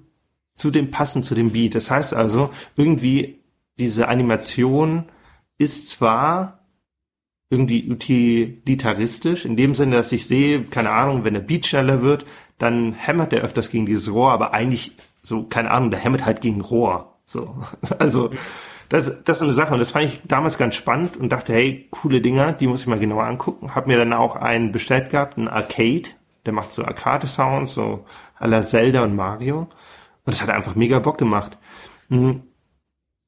zu 0.55 0.71
dem 0.71 0.89
Passen 0.89 1.21
zu 1.21 1.35
dem 1.35 1.51
Beat. 1.51 1.75
Das 1.75 1.91
heißt 1.91 2.13
also, 2.13 2.49
irgendwie 2.75 3.43
diese 3.77 4.07
Animation 4.07 5.05
ist 5.57 5.89
zwar 5.89 6.59
irgendwie 7.49 7.91
utilitaristisch, 7.91 9.45
in 9.45 9.55
dem 9.55 9.75
Sinne, 9.75 9.97
dass 9.97 10.11
ich 10.11 10.25
sehe, 10.25 10.63
keine 10.63 10.91
Ahnung, 10.91 11.23
wenn 11.23 11.35
der 11.35 11.41
Beat 11.41 11.67
schneller 11.67 12.01
wird, 12.01 12.25
dann 12.57 12.93
hämmert 12.93 13.31
der 13.31 13.41
öfters 13.41 13.69
gegen 13.69 13.85
dieses 13.85 14.11
Rohr, 14.11 14.31
aber 14.31 14.53
eigentlich 14.53 14.95
so, 15.21 15.43
keine 15.43 15.71
Ahnung, 15.71 15.91
der 15.91 15.99
hämmert 15.99 16.25
halt 16.25 16.41
gegen 16.41 16.61
Rohr. 16.61 17.14
So, 17.25 17.55
also 17.99 18.31
das, 18.89 19.23
das 19.23 19.37
ist 19.37 19.43
eine 19.43 19.53
Sache 19.53 19.73
und 19.73 19.79
das 19.79 19.91
fand 19.91 20.05
ich 20.05 20.21
damals 20.25 20.57
ganz 20.57 20.75
spannend 20.75 21.17
und 21.17 21.31
dachte, 21.31 21.53
hey, 21.53 21.87
coole 21.89 22.21
Dinger, 22.21 22.53
die 22.53 22.67
muss 22.67 22.81
ich 22.81 22.87
mal 22.87 22.99
genauer 22.99 23.25
angucken. 23.25 23.73
Hab 23.73 23.87
mir 23.87 23.97
dann 23.97 24.13
auch 24.13 24.35
einen 24.35 24.71
bestellt 24.71 25.09
gehabt, 25.09 25.37
einen 25.37 25.47
Arcade, 25.47 26.09
der 26.45 26.53
macht 26.53 26.71
so 26.71 26.83
Arcade-Sounds, 26.83 27.73
so 27.73 28.05
à 28.39 28.47
la 28.47 28.61
Zelda 28.61 29.03
und 29.03 29.15
Mario. 29.15 29.61
Und 29.61 29.69
das 30.25 30.41
hat 30.41 30.49
einfach 30.49 30.75
mega 30.75 30.99
Bock 30.99 31.17
gemacht. 31.17 31.57
Mhm. 32.09 32.43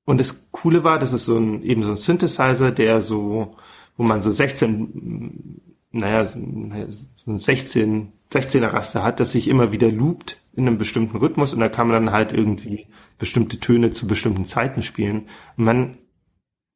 Und 0.06 0.20
das 0.20 0.52
Coole 0.52 0.84
war, 0.84 1.00
das 1.00 1.12
ist 1.12 1.26
so 1.26 1.38
ein, 1.38 1.64
eben 1.64 1.84
so 1.84 1.92
ein 1.92 1.98
Synthesizer, 1.98 2.72
der 2.72 3.02
so, 3.02 3.56
wo 3.98 4.04
man 4.04 4.22
so 4.22 4.32
16, 4.32 5.62
naja, 5.92 6.26
so 6.26 6.38
ein 6.40 7.38
16, 7.38 8.14
16er 8.32 8.74
Raster 8.74 9.04
hat, 9.04 9.20
das 9.20 9.32
sich 9.32 9.48
immer 9.48 9.72
wieder 9.72 9.92
loopt 9.92 10.40
in 10.58 10.68
einem 10.68 10.78
bestimmten 10.78 11.18
Rhythmus 11.18 11.54
und 11.54 11.60
da 11.60 11.70
kann 11.70 11.88
man 11.88 12.06
dann 12.06 12.14
halt 12.14 12.32
irgendwie 12.34 12.88
bestimmte 13.18 13.60
Töne 13.60 13.92
zu 13.92 14.08
bestimmten 14.08 14.44
Zeiten 14.44 14.82
spielen. 14.82 15.28
Und 15.56 15.64
man 15.64 15.98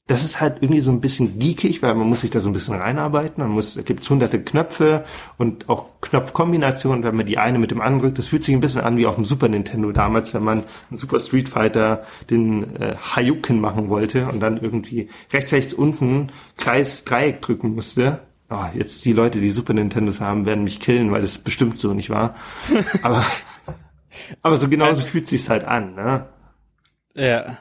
das 0.07 0.23
ist 0.25 0.41
halt 0.41 0.57
irgendwie 0.61 0.81
so 0.81 0.91
ein 0.91 0.99
bisschen 0.99 1.39
geekig, 1.39 1.81
weil 1.81 1.95
man 1.95 2.07
muss 2.07 2.21
sich 2.21 2.31
da 2.31 2.39
so 2.39 2.49
ein 2.49 2.53
bisschen 2.53 2.75
reinarbeiten. 2.75 3.41
Man 3.43 3.53
muss, 3.53 3.77
es 3.77 3.85
gibt 3.85 4.07
hunderte 4.09 4.43
Knöpfe 4.43 5.05
und 5.37 5.69
auch 5.69 6.01
Knopfkombinationen, 6.01 7.03
wenn 7.03 7.15
man 7.15 7.25
die 7.25 7.37
eine 7.37 7.59
mit 7.59 7.71
dem 7.71 7.79
anderen 7.79 8.01
drückt. 8.01 8.17
Das 8.17 8.27
fühlt 8.27 8.43
sich 8.43 8.53
ein 8.53 8.59
bisschen 8.59 8.81
an 8.81 8.97
wie 8.97 9.05
auf 9.05 9.15
dem 9.15 9.25
Super 9.25 9.47
Nintendo 9.47 9.91
damals, 9.91 10.33
wenn 10.33 10.43
man 10.43 10.63
einen 10.89 10.97
Super 10.97 11.19
Street 11.19 11.47
Fighter 11.47 12.03
den 12.29 12.75
äh, 12.75 12.95
Hayuken 12.97 13.61
machen 13.61 13.89
wollte 13.89 14.27
und 14.27 14.41
dann 14.41 14.57
irgendwie 14.57 15.07
rechts, 15.31 15.53
rechts 15.53 15.73
unten 15.73 16.27
Kreis, 16.57 17.05
Dreieck 17.05 17.41
drücken 17.41 17.73
musste. 17.73 18.19
Oh, 18.53 18.65
jetzt 18.73 19.05
die 19.05 19.13
Leute, 19.13 19.39
die 19.39 19.49
Super 19.49 19.73
Nintendos 19.73 20.19
haben, 20.19 20.45
werden 20.45 20.65
mich 20.65 20.81
killen, 20.81 21.09
weil 21.09 21.21
das 21.21 21.37
bestimmt 21.37 21.79
so 21.79 21.93
nicht 21.93 22.09
war. 22.09 22.35
aber, 23.01 23.25
aber 24.41 24.57
so 24.57 24.67
genauso 24.67 25.03
fühlt 25.03 25.25
sich's 25.25 25.49
halt 25.49 25.63
an, 25.63 25.95
ne? 25.95 26.27
Ja. 27.15 27.57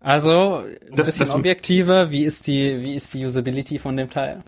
Also, 0.00 0.64
ein 0.64 0.96
das, 0.96 1.06
bisschen 1.06 1.26
das, 1.26 1.34
objektiver, 1.36 2.10
wie 2.10 2.24
ist 2.24 2.48
die, 2.48 2.82
wie 2.82 2.96
ist 2.96 3.14
die 3.14 3.24
Usability 3.24 3.78
von 3.78 3.96
dem 3.96 4.10
Teil? 4.10 4.42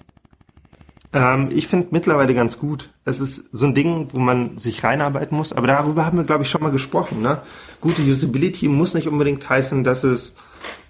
Ähm, 1.13 1.51
ich 1.53 1.69
finde 1.69 1.89
mittlerweile 1.93 2.35
ganz 2.35 2.59
gut. 2.59 2.91
Es 3.05 3.21
ist 3.21 3.49
so 3.53 3.67
ein 3.67 3.75
Ding, 3.75 4.09
wo 4.13 4.19
man 4.19 4.59
sich 4.59 4.83
reinarbeiten 4.83 5.37
muss, 5.37 5.53
aber 5.53 5.69
darüber 5.69 6.05
haben 6.05 6.19
wir, 6.19 6.25
glaube 6.25 6.43
ich, 6.43 6.51
schon 6.51 6.63
mal 6.63 6.73
gesprochen. 6.73 7.23
Ne? 7.23 7.43
Gute 7.81 8.03
Usability 8.03 8.67
muss 8.67 8.95
nicht 8.95 9.07
unbedingt 9.07 9.49
heißen, 9.49 9.85
dass 9.85 10.03
es 10.03 10.35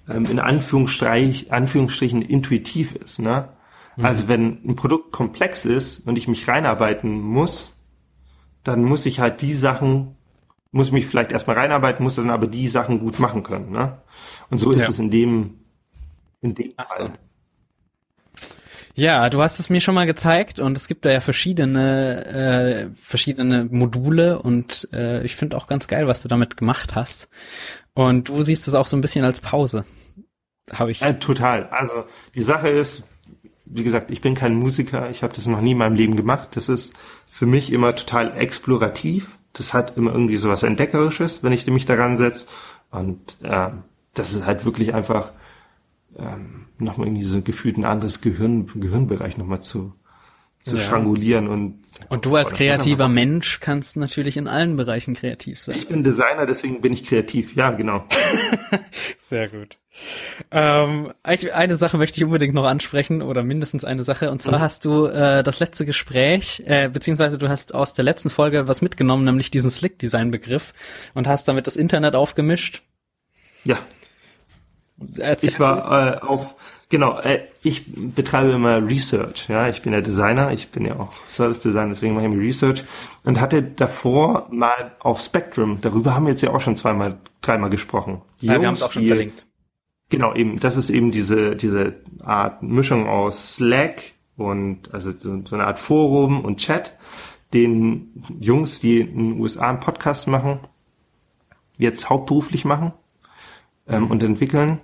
ähm, 0.09 0.25
in 0.25 0.39
Anführungsstrich, 0.39 1.53
Anführungsstrichen 1.53 2.23
intuitiv 2.23 2.95
ist. 2.97 3.19
Ne? 3.19 3.49
Mhm. 3.97 4.05
Also 4.05 4.29
wenn 4.29 4.65
ein 4.65 4.77
Produkt 4.77 5.13
komplex 5.13 5.65
ist 5.65 6.07
und 6.07 6.17
ich 6.17 6.29
mich 6.29 6.47
reinarbeiten 6.49 7.21
muss, 7.21 7.77
dann 8.65 8.85
muss 8.85 9.07
ich 9.07 9.21
halt 9.21 9.41
die 9.43 9.55
Sachen 9.55 10.17
muss 10.73 10.93
mich 10.93 11.07
vielleicht 11.07 11.33
erstmal 11.33 11.57
reinarbeiten, 11.57 12.05
muss 12.05 12.17
dann 12.17 12.31
aber 12.31 12.47
die 12.47 12.69
Sachen 12.69 13.01
gut 13.01 13.19
machen 13.19 13.43
können. 13.43 13.71
Ne? 13.73 13.99
Und 14.51 14.59
so 14.59 14.71
ist 14.71 14.83
ja. 14.83 14.89
es 14.89 14.99
in 14.99 15.11
dem, 15.11 15.59
in 16.41 16.55
dem 16.55 16.73
Ach 16.77 16.89
Fall. 16.89 17.07
So. 17.07 17.13
Ja, 18.95 19.31
du 19.31 19.41
hast 19.41 19.59
es 19.61 19.71
mir 19.71 19.81
schon 19.81 19.95
mal 19.95 20.07
gezeigt 20.07 20.61
und 20.61 20.77
es 20.77 20.89
gibt 20.89 21.05
da 21.05 21.11
ja 21.11 21.21
verschiedene, 21.21 22.27
äh, 22.27 22.91
verschiedene 23.01 23.65
Module 23.65 24.41
und 24.41 24.89
äh, 24.93 25.25
ich 25.25 25.37
finde 25.37 25.57
auch 25.57 25.69
ganz 25.69 25.87
geil, 25.87 26.07
was 26.07 26.23
du 26.23 26.29
damit 26.29 26.57
gemacht 26.57 26.95
hast. 26.95 27.29
Und 27.95 28.29
du 28.29 28.43
siehst 28.43 28.69
es 28.69 28.75
auch 28.75 28.87
so 28.87 28.97
ein 28.97 29.01
bisschen 29.01 29.25
als 29.25 29.41
Pause. 29.41 29.85
Habe 30.73 30.91
ich. 30.91 31.01
Ja, 31.01 31.13
total. 31.15 31.69
Also 31.71 32.05
die 32.35 32.43
Sache 32.43 32.69
ist, 32.69 33.05
wie 33.73 33.83
gesagt, 33.83 34.11
ich 34.11 34.21
bin 34.21 34.35
kein 34.35 34.55
Musiker, 34.55 35.11
ich 35.11 35.23
habe 35.23 35.33
das 35.33 35.47
noch 35.47 35.61
nie 35.61 35.73
in 35.73 35.79
meinem 35.79 35.95
Leben 35.95 36.17
gemacht. 36.17 36.51
Das 36.57 36.69
ist 36.69 36.95
für 37.31 37.47
mich 37.47 37.73
immer 37.73 37.95
total 37.95 38.37
explorativ 38.37 39.39
das 39.53 39.75
hat 39.75 39.97
immer 39.97 40.13
irgendwie 40.13 40.37
so 40.37 40.49
was 40.49 40.63
Entdeckerisches, 40.63 41.43
wenn 41.43 41.53
ich 41.53 41.67
mich 41.67 41.87
daran 41.87 42.17
setze. 42.17 42.47
Und 42.91 43.37
äh, 43.43 43.71
das 44.15 44.33
ist 44.33 44.47
halt 44.47 44.65
wirklich 44.65 44.95
einfach 44.95 45.33
ähm, 46.17 46.67
nochmal 46.79 47.09
irgendwie 47.09 47.25
so 47.25 47.41
gefühlt 47.43 47.77
ein 47.77 47.85
anderes 47.85 48.21
Gehirn, 48.21 48.67
Gehirnbereich 48.67 49.39
nochmal 49.39 49.61
zu, 49.61 49.95
zu 50.61 50.77
ja. 50.77 50.83
strangulieren 50.83 51.49
und 51.49 51.81
und 52.09 52.27
du 52.27 52.37
als 52.37 52.53
kreativer 52.53 53.09
Mensch 53.09 53.61
kannst 53.61 53.97
natürlich 53.97 54.37
in 54.37 54.49
allen 54.49 54.77
Bereichen 54.77 55.15
kreativ 55.15 55.59
sein. 55.59 55.77
Ich 55.77 55.89
bin 55.89 56.05
Designer, 56.05 56.47
deswegen 56.47 56.81
bin 56.81 56.93
ich 56.93 57.05
kreativ. 57.05 57.55
Ja, 57.55 57.71
genau. 57.71 58.05
Sehr 59.19 59.49
gut. 59.49 59.79
Ähm, 60.51 61.13
eine 61.23 61.77
Sache 61.77 61.99
möchte 61.99 62.19
ich 62.19 62.25
unbedingt 62.25 62.55
noch 62.55 62.65
ansprechen 62.65 63.23
oder 63.23 63.43
mindestens 63.43 63.85
eine 63.85 64.05
Sache 64.05 64.31
und 64.31 64.41
zwar 64.41 64.59
mhm. 64.59 64.63
hast 64.63 64.85
du 64.85 65.07
äh, 65.07 65.43
das 65.43 65.61
letzte 65.61 65.85
Gespräch 65.85 66.63
äh, 66.67 66.89
beziehungsweise 66.89 67.39
du 67.39 67.49
hast 67.49 67.75
aus 67.75 67.93
der 67.93 68.05
letzten 68.05 68.31
Folge 68.31 68.69
was 68.69 68.83
mitgenommen, 68.83 69.25
nämlich 69.25 69.51
diesen 69.51 69.71
Slick 69.71 69.99
Design 69.99 70.31
Begriff 70.31 70.73
und 71.15 71.27
hast 71.27 71.49
damit 71.49 71.67
das 71.67 71.77
Internet 71.77 72.15
aufgemischt. 72.15 72.83
Ja. 73.65 73.79
Erzähl 75.19 75.51
ich 75.51 75.61
war 75.61 76.17
äh, 76.17 76.21
auf 76.21 76.55
Genau, 76.91 77.21
äh, 77.21 77.43
ich 77.63 77.85
betreibe 77.87 78.51
immer 78.51 78.85
Research. 78.85 79.49
Ja, 79.49 79.69
ich 79.69 79.81
bin 79.81 79.93
ja 79.93 80.01
Designer, 80.01 80.51
ich 80.51 80.71
bin 80.71 80.85
ja 80.85 80.99
auch 80.99 81.13
Service 81.29 81.61
Designer, 81.61 81.91
deswegen 81.91 82.15
mache 82.15 82.27
ich 82.27 82.33
immer 82.33 82.43
Research 82.43 82.85
und 83.23 83.41
hatte 83.41 83.63
davor 83.63 84.49
mal 84.51 84.97
auf 84.99 85.21
Spectrum. 85.21 85.81
Darüber 85.81 86.17
haben 86.17 86.27
wir 86.27 86.33
jetzt 86.33 86.43
ja 86.43 86.51
auch 86.51 86.61
schon 86.61 86.75
zweimal, 86.75 87.19
dreimal 87.43 87.71
gesprochen. 87.71 88.23
Ja, 88.41 88.55
Jungs, 88.55 88.61
wir 88.61 88.67
haben 88.67 88.75
es 88.75 88.83
auch 88.83 88.93
schon 88.93 89.03
die, 89.03 89.09
verlinkt. 89.09 89.47
Genau, 90.11 90.35
eben. 90.35 90.61
Das 90.61 90.77
ist 90.77 90.91
eben 90.91 91.11
diese 91.11 91.57
diese 91.57 91.95
Art 92.23 92.63
Mischung 92.63 93.09
aus 93.09 93.55
Slack 93.55 94.03
und 94.37 94.93
also 94.93 95.13
so, 95.17 95.31
eine 95.53 95.67
Art 95.67 95.79
Forum 95.79 96.45
und 96.45 96.59
Chat, 96.59 96.99
den 97.55 98.25
Jungs, 98.39 98.81
die 98.81 99.01
in 99.01 99.33
den 99.33 99.41
USA 99.41 99.71
einen 99.71 99.81
Podcast 99.81 100.29
machen, 100.29 100.61
jetzt 101.79 102.11
hauptberuflich 102.11 102.65
machen 102.65 102.93
ähm, 103.89 104.11
und 104.11 104.23
entwickeln 104.23 104.81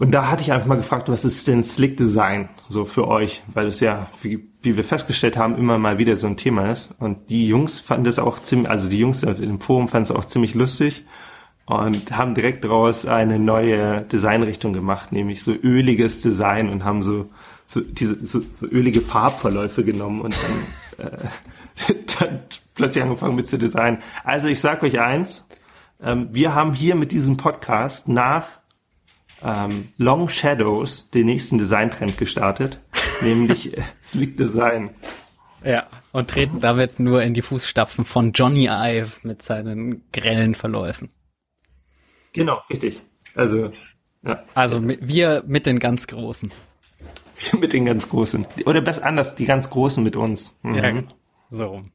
und 0.00 0.12
da 0.12 0.30
hatte 0.30 0.42
ich 0.42 0.50
einfach 0.50 0.66
mal 0.66 0.76
gefragt, 0.76 1.10
was 1.10 1.26
ist 1.26 1.46
denn 1.46 1.62
Slick 1.62 1.98
Design 1.98 2.48
so 2.70 2.86
für 2.86 3.06
euch? 3.06 3.42
Weil 3.52 3.66
es 3.66 3.80
ja, 3.80 4.06
wie, 4.22 4.48
wie 4.62 4.78
wir 4.78 4.84
festgestellt 4.84 5.36
haben, 5.36 5.58
immer 5.58 5.76
mal 5.76 5.98
wieder 5.98 6.16
so 6.16 6.26
ein 6.26 6.38
Thema 6.38 6.70
ist. 6.70 6.94
Und 6.98 7.28
die 7.28 7.46
Jungs 7.46 7.80
fanden 7.80 8.04
das 8.04 8.18
auch 8.18 8.38
ziemlich, 8.38 8.70
also 8.70 8.88
die 8.88 8.98
Jungs 8.98 9.22
im 9.22 9.60
Forum 9.60 9.88
fanden 9.88 10.04
es 10.04 10.10
auch 10.10 10.24
ziemlich 10.24 10.54
lustig 10.54 11.04
und 11.70 12.16
haben 12.16 12.34
direkt 12.34 12.64
daraus 12.64 13.06
eine 13.06 13.38
neue 13.38 14.02
Designrichtung 14.02 14.72
gemacht, 14.72 15.12
nämlich 15.12 15.44
so 15.44 15.52
öliges 15.52 16.20
Design 16.20 16.68
und 16.68 16.82
haben 16.82 17.04
so, 17.04 17.30
so 17.64 17.80
diese 17.80 18.26
so, 18.26 18.42
so 18.52 18.66
ölige 18.66 19.00
Farbverläufe 19.00 19.84
genommen 19.84 20.20
und 20.20 20.36
dann, 20.98 21.06
äh, 21.12 21.94
dann 22.18 22.42
plötzlich 22.74 23.04
angefangen 23.04 23.36
mit 23.36 23.48
zu 23.48 23.56
designen. 23.56 24.00
Also 24.24 24.48
ich 24.48 24.60
sag 24.60 24.82
euch 24.82 24.98
eins, 24.98 25.46
ähm, 26.02 26.28
wir 26.32 26.56
haben 26.56 26.74
hier 26.74 26.96
mit 26.96 27.12
diesem 27.12 27.36
Podcast 27.36 28.08
nach 28.08 28.48
ähm, 29.40 29.90
Long 29.96 30.28
Shadows 30.28 31.08
den 31.10 31.26
nächsten 31.26 31.58
Designtrend 31.58 32.18
gestartet, 32.18 32.80
nämlich 33.22 33.78
äh, 33.78 33.82
Sleek 34.02 34.36
Design. 34.36 34.90
Ja, 35.62 35.86
und 36.10 36.28
treten 36.28 36.58
damit 36.58 36.98
nur 36.98 37.22
in 37.22 37.32
die 37.32 37.42
Fußstapfen 37.42 38.04
von 38.04 38.32
Johnny 38.32 38.68
Ive 38.68 39.20
mit 39.22 39.42
seinen 39.42 40.02
grellen 40.10 40.56
Verläufen. 40.56 41.10
Genau, 42.32 42.60
richtig. 42.70 43.02
Also, 43.34 43.70
ja. 44.22 44.44
Also 44.54 44.82
wir 44.86 45.44
mit 45.46 45.66
den 45.66 45.78
ganz 45.78 46.06
Großen. 46.06 46.50
Wir 47.50 47.58
mit 47.58 47.72
den 47.72 47.86
ganz 47.86 48.08
Großen. 48.08 48.46
Oder 48.66 48.80
besser 48.80 49.04
anders, 49.04 49.34
die 49.34 49.46
ganz 49.46 49.70
Großen 49.70 50.04
mit 50.04 50.16
uns. 50.16 50.56
Mhm. 50.62 50.74
Ja, 50.74 51.02
so 51.48 51.66
rum. 51.66 51.92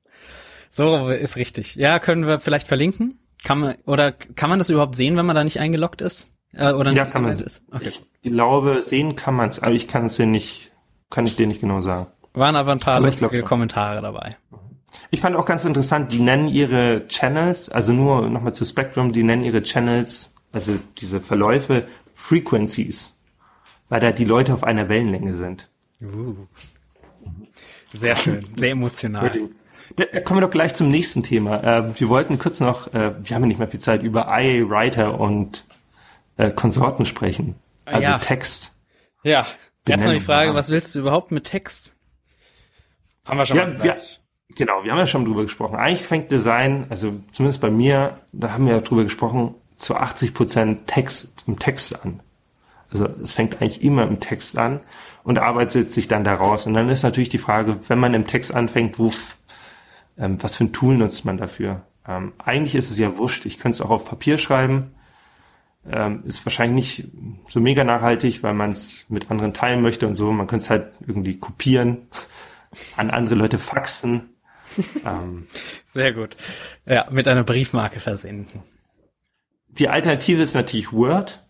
So 0.69 1.09
ist 1.09 1.37
richtig. 1.37 1.75
Ja, 1.75 1.99
können 1.99 2.27
wir 2.27 2.39
vielleicht 2.39 2.67
verlinken? 2.67 3.19
Kann 3.43 3.59
man, 3.59 3.75
oder 3.85 4.11
kann 4.11 4.49
man 4.49 4.59
das 4.59 4.69
überhaupt 4.69 4.95
sehen, 4.95 5.15
wenn 5.17 5.25
man 5.25 5.35
da 5.35 5.43
nicht 5.43 5.59
eingeloggt 5.59 6.01
ist? 6.01 6.31
Äh, 6.51 6.73
oder 6.73 6.91
ja, 6.91 7.05
kann 7.05 7.21
man. 7.21 7.31
Ist. 7.31 7.63
Okay. 7.71 7.91
Ich 8.21 8.31
glaube, 8.31 8.81
sehen 8.81 9.15
kann 9.15 9.35
man 9.35 9.49
es, 9.49 9.59
aber 9.59 9.73
ich 9.73 9.87
kann 9.87 10.07
es 10.07 10.15
dir 10.15 10.25
nicht, 10.25 10.71
kann 11.09 11.27
ich 11.27 11.35
dir 11.35 11.47
nicht 11.47 11.61
genau 11.61 11.79
sagen. 11.79 12.07
Waren 12.33 12.55
aber 12.55 12.71
ein 12.71 12.79
paar 12.79 12.95
aber 12.95 13.05
lustige 13.05 13.43
Kommentare 13.43 14.01
dabei. 14.01 14.35
Ich 15.11 15.21
fand 15.21 15.35
auch 15.35 15.45
ganz 15.45 15.65
interessant, 15.65 16.11
die 16.11 16.19
nennen 16.19 16.47
ihre 16.47 17.07
Channels, 17.07 17.69
also 17.69 17.93
nur 17.93 18.29
nochmal 18.29 18.53
zu 18.53 18.65
Spectrum, 18.65 19.11
die 19.11 19.23
nennen 19.23 19.43
ihre 19.43 19.63
Channels, 19.63 20.33
also 20.51 20.79
diese 20.97 21.21
Verläufe, 21.21 21.87
Frequencies, 22.13 23.13
weil 23.89 23.99
da 23.99 24.11
die 24.11 24.25
Leute 24.25 24.53
auf 24.53 24.63
einer 24.63 24.89
Wellenlänge 24.89 25.35
sind. 25.35 25.69
Uh. 26.01 26.35
Sehr 27.93 28.15
schön, 28.15 28.45
sehr 28.55 28.71
emotional. 28.71 29.31
Da, 29.95 30.05
da 30.11 30.19
kommen 30.19 30.39
wir 30.39 30.45
doch 30.45 30.51
gleich 30.51 30.75
zum 30.75 30.89
nächsten 30.89 31.23
Thema. 31.23 31.63
Äh, 31.63 31.99
wir 31.99 32.09
wollten 32.09 32.37
kurz 32.37 32.59
noch, 32.59 32.87
äh, 32.93 33.13
wir 33.23 33.35
haben 33.35 33.43
ja 33.43 33.47
nicht 33.47 33.59
mehr 33.59 33.67
viel 33.67 33.79
Zeit, 33.79 34.03
über 34.03 34.27
IA 34.27 34.67
Writer 34.69 35.19
und 35.19 35.65
äh, 36.37 36.51
Konsorten 36.51 37.05
sprechen. 37.05 37.55
Also 37.85 38.07
Ja. 38.07 38.19
Text. 38.19 38.73
Ja, 39.23 39.45
erstmal 39.87 40.15
die 40.15 40.21
Frage, 40.21 40.53
was 40.53 40.69
willst 40.69 40.93
du 40.95 40.99
überhaupt 40.99 41.31
mit 41.31 41.45
Text? 41.45 41.95
Haben 43.23 43.37
wir 43.37 43.45
schon 43.45 43.57
Ja, 43.57 43.63
mal 43.63 43.83
wir, 43.83 43.93
gesagt. 43.93 44.21
Genau, 44.55 44.83
wir 44.83 44.91
haben 44.91 44.99
ja 44.99 45.05
schon 45.05 45.25
drüber 45.25 45.43
gesprochen. 45.43 45.75
Eigentlich 45.75 46.07
fängt 46.07 46.31
Design, 46.31 46.85
also 46.89 47.13
zumindest 47.31 47.61
bei 47.61 47.69
mir, 47.69 48.19
da 48.31 48.53
haben 48.53 48.65
wir 48.65 48.73
ja 48.73 48.81
drüber 48.81 49.03
gesprochen, 49.03 49.55
zu 49.75 49.95
80 49.95 50.33
Prozent 50.33 50.87
Text, 50.87 51.43
im 51.47 51.59
Text 51.59 52.03
an. 52.03 52.21
Also 52.91 53.05
es 53.05 53.33
fängt 53.33 53.61
eigentlich 53.61 53.83
immer 53.83 54.03
im 54.03 54.19
Text 54.19 54.57
an 54.57 54.79
und 55.23 55.39
arbeitet 55.39 55.91
sich 55.91 56.07
dann 56.07 56.23
daraus. 56.23 56.65
Und 56.65 56.73
dann 56.75 56.89
ist 56.89 57.03
natürlich 57.03 57.29
die 57.29 57.37
Frage, 57.37 57.77
wenn 57.87 57.99
man 57.99 58.13
im 58.13 58.27
Text 58.27 58.53
anfängt, 58.53 58.99
wo, 58.99 59.11
ähm, 60.17 60.41
was 60.41 60.57
für 60.57 60.65
ein 60.65 60.73
Tool 60.73 60.95
nutzt 60.95 61.25
man 61.25 61.37
dafür? 61.37 61.81
Ähm, 62.07 62.33
eigentlich 62.37 62.75
ist 62.75 62.91
es 62.91 62.97
ja 62.97 63.17
wurscht. 63.17 63.45
Ich 63.45 63.57
könnte 63.57 63.75
es 63.75 63.81
auch 63.81 63.89
auf 63.89 64.05
Papier 64.05 64.37
schreiben. 64.37 64.91
Ähm, 65.91 66.23
ist 66.25 66.45
wahrscheinlich 66.45 66.99
nicht 66.99 67.11
so 67.47 67.59
mega 67.59 67.83
nachhaltig, 67.83 68.43
weil 68.43 68.53
man 68.53 68.71
es 68.71 69.05
mit 69.09 69.29
anderen 69.29 69.53
teilen 69.53 69.81
möchte 69.81 70.07
und 70.07 70.15
so. 70.15 70.31
Man 70.31 70.47
könnte 70.47 70.63
es 70.63 70.69
halt 70.69 70.93
irgendwie 71.05 71.37
kopieren, 71.37 72.07
an 72.95 73.09
andere 73.09 73.35
Leute 73.35 73.57
faxen. 73.57 74.34
ähm, 75.05 75.47
Sehr 75.85 76.13
gut. 76.13 76.35
Ja, 76.85 77.07
mit 77.11 77.27
einer 77.27 77.43
Briefmarke 77.43 77.99
versenden. 77.99 78.63
die 79.69 79.89
Alternative 79.89 80.41
ist 80.41 80.55
natürlich 80.55 80.91
Word. 80.91 81.45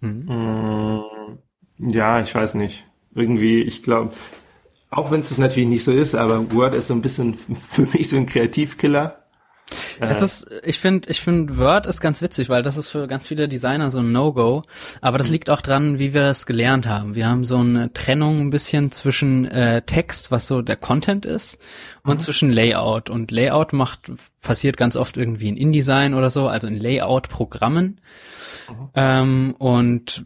Mm, 0.00 1.00
Ja, 1.78 2.20
ich 2.20 2.34
weiß 2.34 2.54
nicht. 2.54 2.84
Irgendwie, 3.14 3.62
ich 3.62 3.82
glaube, 3.82 4.14
auch 4.90 5.10
wenn 5.12 5.20
es 5.20 5.30
das 5.30 5.38
natürlich 5.38 5.68
nicht 5.68 5.84
so 5.84 5.92
ist, 5.92 6.14
aber 6.16 6.52
Word 6.52 6.74
ist 6.74 6.88
so 6.88 6.94
ein 6.94 7.02
bisschen 7.02 7.34
für 7.56 7.82
mich 7.84 8.10
so 8.10 8.16
ein 8.18 8.26
Kreativkiller. 8.26 9.25
Es 9.98 10.22
ist, 10.22 10.48
ich 10.64 10.78
finde, 10.78 11.10
ich 11.10 11.20
finde 11.20 11.58
Word 11.58 11.86
ist 11.86 12.00
ganz 12.00 12.22
witzig, 12.22 12.48
weil 12.48 12.62
das 12.62 12.76
ist 12.76 12.88
für 12.88 13.08
ganz 13.08 13.26
viele 13.26 13.48
Designer 13.48 13.90
so 13.90 13.98
ein 13.98 14.12
No-Go. 14.12 14.62
Aber 15.00 15.18
das 15.18 15.30
liegt 15.30 15.50
auch 15.50 15.60
dran, 15.60 15.98
wie 15.98 16.14
wir 16.14 16.22
das 16.22 16.46
gelernt 16.46 16.86
haben. 16.86 17.14
Wir 17.14 17.26
haben 17.26 17.44
so 17.44 17.58
eine 17.58 17.92
Trennung 17.92 18.42
ein 18.42 18.50
bisschen 18.50 18.92
zwischen 18.92 19.46
äh, 19.46 19.82
Text, 19.82 20.30
was 20.30 20.46
so 20.46 20.62
der 20.62 20.76
Content 20.76 21.26
ist, 21.26 21.58
und 22.04 22.22
zwischen 22.22 22.50
Layout. 22.50 23.10
Und 23.10 23.30
Layout 23.30 23.72
macht, 23.72 24.12
passiert 24.40 24.76
ganz 24.76 24.96
oft 24.96 25.16
irgendwie 25.16 25.48
in 25.48 25.56
InDesign 25.56 26.14
oder 26.14 26.30
so, 26.30 26.48
also 26.48 26.68
in 26.68 26.78
Layout-Programmen. 26.78 28.00
Ähm, 28.94 29.54
und 29.58 30.24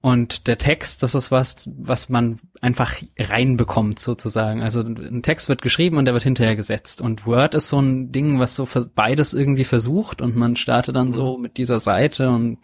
und 0.00 0.46
der 0.46 0.58
Text, 0.58 1.02
das 1.02 1.16
ist 1.16 1.32
was, 1.32 1.68
was 1.76 2.08
man 2.08 2.38
einfach 2.60 2.94
reinbekommt 3.18 3.98
sozusagen. 3.98 4.62
Also 4.62 4.80
ein 4.80 5.22
Text 5.22 5.48
wird 5.48 5.60
geschrieben 5.60 5.96
und 5.96 6.04
der 6.04 6.14
wird 6.14 6.22
hinterher 6.22 6.54
gesetzt. 6.54 7.00
Und 7.00 7.26
Word 7.26 7.56
ist 7.56 7.68
so 7.68 7.80
ein 7.80 8.12
Ding, 8.12 8.38
was 8.38 8.54
so 8.54 8.68
beides 8.94 9.34
irgendwie 9.34 9.64
versucht 9.64 10.22
und 10.22 10.36
man 10.36 10.54
startet 10.54 10.94
dann 10.94 11.12
so 11.12 11.36
mit 11.36 11.56
dieser 11.56 11.80
Seite 11.80 12.30
und 12.30 12.58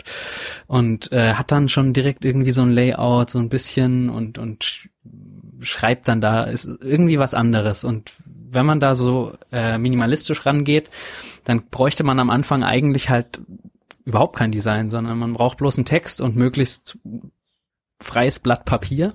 und 0.68 1.10
äh, 1.10 1.34
hat 1.34 1.50
dann 1.50 1.68
schon 1.68 1.92
direkt 1.92 2.24
irgendwie 2.24 2.52
so 2.52 2.62
ein 2.62 2.70
Layout, 2.72 3.30
so 3.30 3.40
ein 3.40 3.48
bisschen 3.48 4.10
und 4.10 4.38
und 4.38 4.62
sch- 4.62 4.88
schreibt 5.60 6.06
dann 6.06 6.20
da 6.20 6.44
ist 6.44 6.68
irgendwie 6.80 7.18
was 7.18 7.34
anderes. 7.34 7.82
Und 7.82 8.12
wenn 8.24 8.66
man 8.66 8.78
da 8.78 8.94
so 8.94 9.32
äh, 9.50 9.76
minimalistisch 9.78 10.46
rangeht, 10.46 10.88
dann 11.42 11.64
bräuchte 11.68 12.04
man 12.04 12.20
am 12.20 12.30
Anfang 12.30 12.62
eigentlich 12.62 13.10
halt 13.10 13.40
überhaupt 14.04 14.36
kein 14.36 14.52
Design, 14.52 14.90
sondern 14.90 15.18
man 15.18 15.32
braucht 15.32 15.58
bloß 15.58 15.78
einen 15.78 15.86
Text 15.86 16.20
und 16.20 16.36
möglichst 16.36 16.98
freies 18.00 18.38
Blatt 18.38 18.64
Papier. 18.64 19.14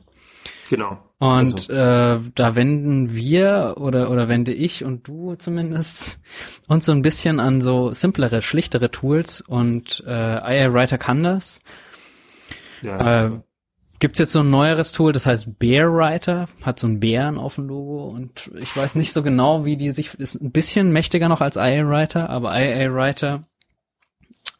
Genau. 0.70 0.98
Und 1.20 1.70
äh, 1.70 2.20
da 2.34 2.56
wenden 2.56 3.14
wir 3.14 3.76
oder 3.78 4.10
oder 4.10 4.30
wende 4.30 4.54
ich 4.54 4.86
und 4.86 5.08
du 5.08 5.36
zumindest 5.36 6.22
uns 6.68 6.86
so 6.86 6.94
ein 6.94 7.02
bisschen 7.02 7.40
an 7.40 7.60
so 7.60 7.94
simplere, 7.94 8.42
schlichtere 8.42 8.90
Tools 8.90 9.42
und 9.42 10.04
äh, 10.08 10.12
IA 10.64 10.74
Writer 10.74 10.98
kann 10.98 11.24
das. 11.24 11.62
ja. 12.82 13.26
Äh, 13.26 13.32
Gibt's 14.02 14.20
jetzt 14.20 14.32
so 14.32 14.40
ein 14.40 14.50
neueres 14.50 14.94
Tool, 14.94 15.12
das 15.12 15.26
heißt 15.26 15.60
Bear 15.60 15.94
Writer, 15.94 16.48
hat 16.62 16.80
so 16.80 16.88
einen 16.88 17.02
Bären 17.02 17.38
auf 17.38 17.56
dem 17.56 17.68
Logo 17.68 18.06
und 18.06 18.50
ich 18.58 18.76
weiß 18.76 18.96
nicht 18.96 19.12
so 19.12 19.22
genau, 19.24 19.66
wie 19.66 19.76
die 19.76 19.92
sich, 19.92 20.14
ist 20.14 20.42
ein 20.42 20.52
bisschen 20.52 20.94
mächtiger 20.94 21.28
noch 21.28 21.42
als 21.42 21.58
IA 21.58 21.86
Writer, 21.86 22.30
aber 22.30 22.58
IA 22.58 22.94
Writer 22.94 23.44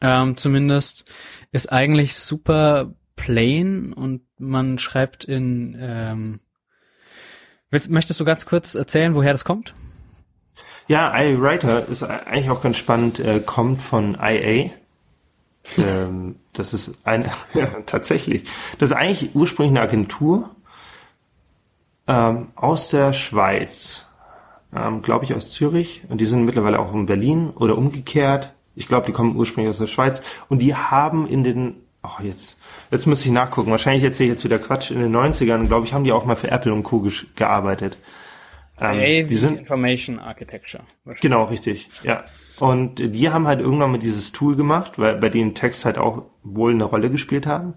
ähm, 0.00 0.36
zumindest 0.36 1.04
ist 1.52 1.72
eigentlich 1.72 2.16
super 2.16 2.94
plain 3.16 3.92
und 3.92 4.22
man 4.38 4.78
schreibt 4.78 5.24
in, 5.24 5.76
ähm, 5.78 6.40
willst, 7.70 7.90
möchtest 7.90 8.18
du 8.20 8.24
ganz 8.24 8.46
kurz 8.46 8.74
erzählen, 8.74 9.14
woher 9.14 9.32
das 9.32 9.44
kommt? 9.44 9.74
Ja, 10.88 11.16
iWriter 11.16 11.86
ist 11.86 12.02
eigentlich 12.02 12.50
auch 12.50 12.62
ganz 12.62 12.76
spannend, 12.78 13.20
äh, 13.20 13.40
kommt 13.40 13.82
von 13.82 14.18
IA. 14.20 14.70
ähm, 15.78 16.36
das 16.52 16.74
ist 16.74 16.94
eine, 17.04 17.30
ja, 17.54 17.66
tatsächlich. 17.86 18.44
Das 18.78 18.90
ist 18.90 18.96
eigentlich 18.96 19.34
ursprünglich 19.34 19.70
eine 19.70 19.82
Agentur 19.82 20.50
ähm, 22.08 22.48
aus 22.56 22.90
der 22.90 23.12
Schweiz, 23.12 24.06
ähm, 24.74 25.02
glaube 25.02 25.24
ich 25.24 25.34
aus 25.34 25.52
Zürich. 25.52 26.02
Und 26.08 26.20
die 26.20 26.26
sind 26.26 26.44
mittlerweile 26.44 26.80
auch 26.80 26.92
in 26.92 27.06
Berlin 27.06 27.50
oder 27.50 27.78
umgekehrt. 27.78 28.54
Ich 28.80 28.88
glaube, 28.88 29.06
die 29.06 29.12
kommen 29.12 29.36
ursprünglich 29.36 29.68
aus 29.68 29.78
der 29.78 29.86
Schweiz. 29.86 30.22
Und 30.48 30.60
die 30.62 30.74
haben 30.74 31.26
in 31.26 31.44
den, 31.44 31.76
ach 32.02 32.20
jetzt, 32.20 32.58
jetzt 32.90 33.06
müsste 33.06 33.26
ich 33.26 33.32
nachgucken. 33.32 33.70
Wahrscheinlich 33.70 34.02
erzähle 34.02 34.30
ich 34.30 34.36
jetzt 34.36 34.44
wieder 34.44 34.58
Quatsch. 34.58 34.90
In 34.90 35.00
den 35.00 35.14
90ern, 35.14 35.66
glaube 35.66 35.86
ich, 35.86 35.92
haben 35.92 36.04
die 36.04 36.12
auch 36.12 36.24
mal 36.24 36.34
für 36.34 36.50
Apple 36.50 36.72
und 36.72 36.82
Co. 36.82 37.06
gearbeitet. 37.36 37.98
Ähm, 38.80 39.28
die 39.28 39.34
sind 39.34 39.58
Information 39.58 40.18
Architecture. 40.18 40.82
Genau, 41.20 41.44
richtig. 41.44 41.90
Ja. 42.02 42.24
Und 42.58 43.14
die 43.14 43.28
haben 43.28 43.46
halt 43.46 43.60
irgendwann 43.60 43.92
mal 43.92 43.98
dieses 43.98 44.32
Tool 44.32 44.56
gemacht, 44.56 44.98
weil 44.98 45.16
bei 45.16 45.28
denen 45.28 45.54
Text 45.54 45.84
halt 45.84 45.98
auch 45.98 46.24
wohl 46.42 46.72
eine 46.72 46.84
Rolle 46.84 47.10
gespielt 47.10 47.46
haben. 47.46 47.74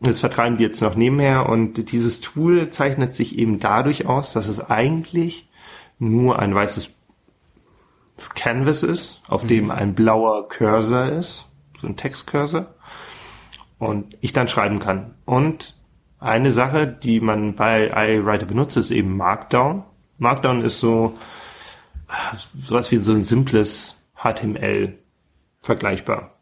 Das 0.00 0.18
vertreiben 0.18 0.56
die 0.56 0.64
jetzt 0.64 0.82
noch 0.82 0.96
nebenher 0.96 1.48
und 1.48 1.92
dieses 1.92 2.20
Tool 2.20 2.70
zeichnet 2.70 3.14
sich 3.14 3.38
eben 3.38 3.60
dadurch 3.60 4.06
aus, 4.06 4.32
dass 4.32 4.48
es 4.48 4.68
eigentlich 4.68 5.48
nur 6.00 6.40
ein 6.40 6.52
weißes 6.52 6.90
Canvas 8.34 8.82
ist, 8.82 9.20
auf 9.28 9.46
dem 9.46 9.70
ein 9.70 9.94
blauer 9.94 10.48
Cursor 10.48 11.06
ist, 11.06 11.46
so 11.78 11.86
ein 11.86 11.96
Textcursor, 11.96 12.74
und 13.78 14.16
ich 14.20 14.32
dann 14.32 14.48
schreiben 14.48 14.78
kann. 14.78 15.14
Und 15.24 15.74
eine 16.18 16.52
Sache, 16.52 16.86
die 16.86 17.20
man 17.20 17.54
bei 17.54 17.88
iWriter 17.88 18.46
benutzt, 18.46 18.76
ist 18.76 18.90
eben 18.90 19.16
Markdown. 19.16 19.84
Markdown 20.18 20.62
ist 20.62 20.78
so 20.78 21.14
sowas 22.58 22.90
wie 22.90 22.96
so 22.96 23.12
ein 23.12 23.24
simples 23.24 24.02
HTML 24.16 24.98
vergleichbar. 25.60 26.38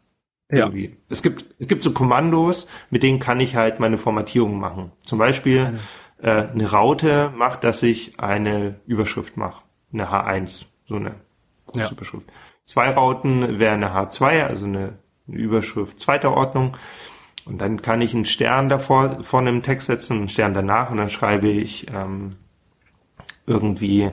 Ja. 0.51 0.65
Irgendwie. 0.65 0.97
Es 1.09 1.23
gibt, 1.23 1.45
es 1.57 1.67
gibt 1.67 1.83
so 1.83 1.91
Kommandos, 1.91 2.67
mit 2.89 3.01
denen 3.01 3.19
kann 3.19 3.39
ich 3.39 3.55
halt 3.55 3.79
meine 3.79 3.97
Formatierung 3.97 4.59
machen. 4.59 4.91
Zum 5.03 5.17
Beispiel 5.17 5.79
äh, 6.21 6.29
eine 6.29 6.69
Raute 6.69 7.33
macht, 7.35 7.63
dass 7.63 7.81
ich 7.81 8.19
eine 8.19 8.79
Überschrift 8.85 9.35
mache. 9.35 9.63
Eine 9.91 10.11
H1, 10.11 10.65
so 10.87 10.95
eine 10.95 11.15
große 11.73 11.85
Ja. 11.85 11.91
Überschrift. 11.91 12.25
Zwei 12.65 12.89
Rauten 12.89 13.59
wäre 13.59 13.73
eine 13.73 13.89
H2, 13.93 14.43
also 14.45 14.65
eine, 14.65 14.97
eine 15.27 15.37
Überschrift 15.37 15.99
zweiter 15.99 16.33
Ordnung. 16.33 16.77
Und 17.45 17.59
dann 17.59 17.81
kann 17.81 17.99
ich 18.01 18.13
einen 18.13 18.25
Stern 18.25 18.69
davor 18.69 19.23
vorne 19.23 19.49
im 19.49 19.63
Text 19.63 19.87
setzen, 19.87 20.17
einen 20.17 20.29
Stern 20.29 20.53
danach 20.53 20.91
und 20.91 20.97
dann 20.97 21.09
schreibe 21.09 21.49
ich 21.49 21.87
ähm, 21.93 22.37
irgendwie 23.45 24.11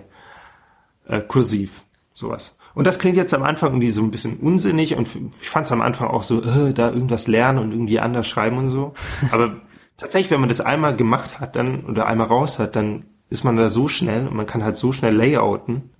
äh, 1.06 1.20
kursiv, 1.20 1.84
sowas. 2.12 2.56
Und 2.74 2.86
das 2.86 2.98
klingt 2.98 3.16
jetzt 3.16 3.34
am 3.34 3.42
Anfang 3.44 3.70
irgendwie 3.70 3.90
so 3.90 4.02
ein 4.02 4.10
bisschen 4.10 4.38
unsinnig 4.38 4.96
und 4.96 5.08
ich 5.40 5.48
fand 5.48 5.66
es 5.66 5.72
am 5.72 5.80
Anfang 5.80 6.08
auch 6.08 6.24
so, 6.24 6.42
äh, 6.42 6.72
da 6.72 6.90
irgendwas 6.90 7.28
lernen 7.28 7.58
und 7.58 7.72
irgendwie 7.72 8.00
anders 8.00 8.26
schreiben 8.26 8.58
und 8.58 8.68
so. 8.68 8.94
Aber 9.30 9.60
tatsächlich, 9.96 10.30
wenn 10.32 10.40
man 10.40 10.48
das 10.48 10.60
einmal 10.60 10.96
gemacht 10.96 11.38
hat, 11.40 11.54
dann 11.54 11.84
oder 11.84 12.06
einmal 12.06 12.26
raus 12.26 12.58
hat, 12.58 12.74
dann 12.74 13.04
ist 13.28 13.44
man 13.44 13.56
da 13.56 13.68
so 13.68 13.86
schnell 13.86 14.26
und 14.26 14.34
man 14.34 14.46
kann 14.46 14.64
halt 14.64 14.76
so 14.76 14.90
schnell 14.92 15.14
layouten. 15.14 15.90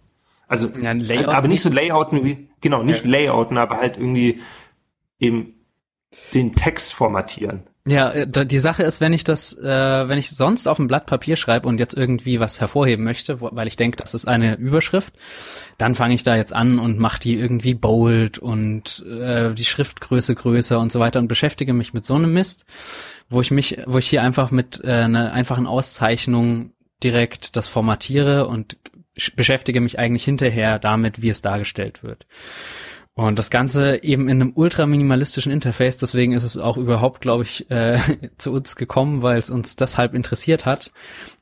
Also, 0.51 0.69
Ja, 0.81 0.91
aber 1.29 1.47
nicht 1.47 1.63
so 1.63 1.71
layouten 1.71 2.25
wie, 2.25 2.49
genau, 2.61 2.83
nicht 2.83 3.05
layouten, 3.05 3.57
aber 3.57 3.77
halt 3.77 3.97
irgendwie 3.97 4.41
eben 5.21 5.55
den 6.35 6.55
Text 6.57 6.93
formatieren. 6.93 7.69
Ja, 7.87 8.11
äh, 8.11 8.47
die 8.47 8.59
Sache 8.59 8.83
ist, 8.83 9.01
wenn 9.01 9.13
ich 9.13 9.23
das, 9.23 9.57
äh, 9.57 10.09
wenn 10.09 10.19
ich 10.19 10.31
sonst 10.31 10.67
auf 10.67 10.81
ein 10.81 10.89
Blatt 10.89 11.07
Papier 11.07 11.37
schreibe 11.37 11.69
und 11.69 11.79
jetzt 11.79 11.97
irgendwie 11.97 12.41
was 12.41 12.61
hervorheben 12.61 13.05
möchte, 13.05 13.41
wo, 13.41 13.51
weil 13.53 13.69
ich 13.69 13.77
denke, 13.77 13.97
das 13.97 14.13
ist 14.13 14.27
eine 14.27 14.57
Überschrift, 14.57 15.15
dann 15.79 15.95
fange 15.95 16.15
ich 16.15 16.25
da 16.25 16.35
jetzt 16.35 16.53
an 16.53 16.81
und 16.81 16.99
mache 16.99 17.21
die 17.21 17.37
irgendwie 17.37 17.75
bold 17.75 18.41
und 18.41 19.05
äh, 19.07 19.55
die 19.55 19.65
Schriftgröße 19.65 20.35
größer 20.35 20.81
und 20.81 20.91
so 20.91 20.99
weiter 20.99 21.21
und 21.21 21.29
beschäftige 21.29 21.75
mich 21.75 21.95
mit 21.95 22.05
so 22.05 22.17
einem 22.17 22.33
Mist, 22.33 22.67
wo 23.29 23.41
ich 23.41 23.53
mich, 23.53 23.79
wo 23.87 23.99
ich 23.99 24.09
hier 24.09 24.23
einfach 24.23 24.51
mit 24.51 24.81
äh, 24.83 24.91
einer 24.91 25.33
einfachen 25.33 25.69
Auszeichnung 25.69 26.73
direkt 27.05 27.55
das 27.55 27.69
formatiere 27.69 28.49
und 28.49 28.77
beschäftige 29.37 29.81
mich 29.81 29.99
eigentlich 29.99 30.25
hinterher 30.25 30.79
damit, 30.79 31.23
wie 31.23 31.31
es 31.31 31.42
dargestellt 31.42 32.03
wird. 32.03 32.27
Und 33.14 33.38
das 33.38 33.51
Ganze 33.51 34.03
eben 34.03 34.29
in 34.29 34.40
einem 34.40 34.53
ultra 34.55 34.87
minimalistischen 34.87 35.53
Interface, 35.53 35.99
deswegen 35.99 36.33
ist 36.33 36.44
es 36.44 36.57
auch 36.57 36.77
überhaupt, 36.77 37.20
glaube 37.20 37.42
ich, 37.42 37.70
äh, 37.70 37.99
zu 38.38 38.53
uns 38.53 38.77
gekommen, 38.77 39.20
weil 39.23 39.38
es 39.38 39.51
uns 39.51 39.77
deshalb 39.77 40.14
interessiert 40.14 40.64
hat. 40.64 40.92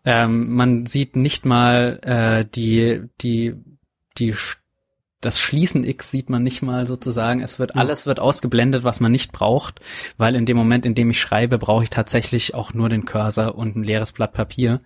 Ähm, 0.05 0.55
man 0.55 0.87
sieht 0.87 1.15
nicht 1.15 1.45
mal 1.45 2.01
äh, 2.03 2.45
die, 2.53 3.03
die, 3.21 3.55
die 4.19 4.35
das 5.21 5.41
Schließen 5.41 5.85
X 5.85 6.11
sieht 6.11 6.31
man 6.31 6.45
nicht 6.45 6.63
mal 6.63 6.87
sozusagen. 6.87 7.43
Es 7.43 7.59
wird, 7.59 7.75
alles 7.75 8.07
wird 8.07 8.21
ausgeblendet, 8.21 8.85
was 8.85 9.01
man 9.01 9.11
nicht 9.11 9.33
braucht, 9.33 9.81
weil 10.17 10.37
in 10.37 10.47
dem 10.47 10.57
Moment, 10.57 10.87
in 10.87 10.95
dem 10.95 11.11
ich 11.11 11.21
schreibe, 11.21 11.59
brauche 11.59 11.83
ich 11.83 11.91
tatsächlich 11.91 12.55
auch 12.55 12.73
nur 12.73 12.89
den 12.89 13.05
Cursor 13.05 13.57
und 13.57 13.77
ein 13.77 13.83
leeres 13.83 14.13
Blatt 14.13 14.33
Papier. 14.33 14.79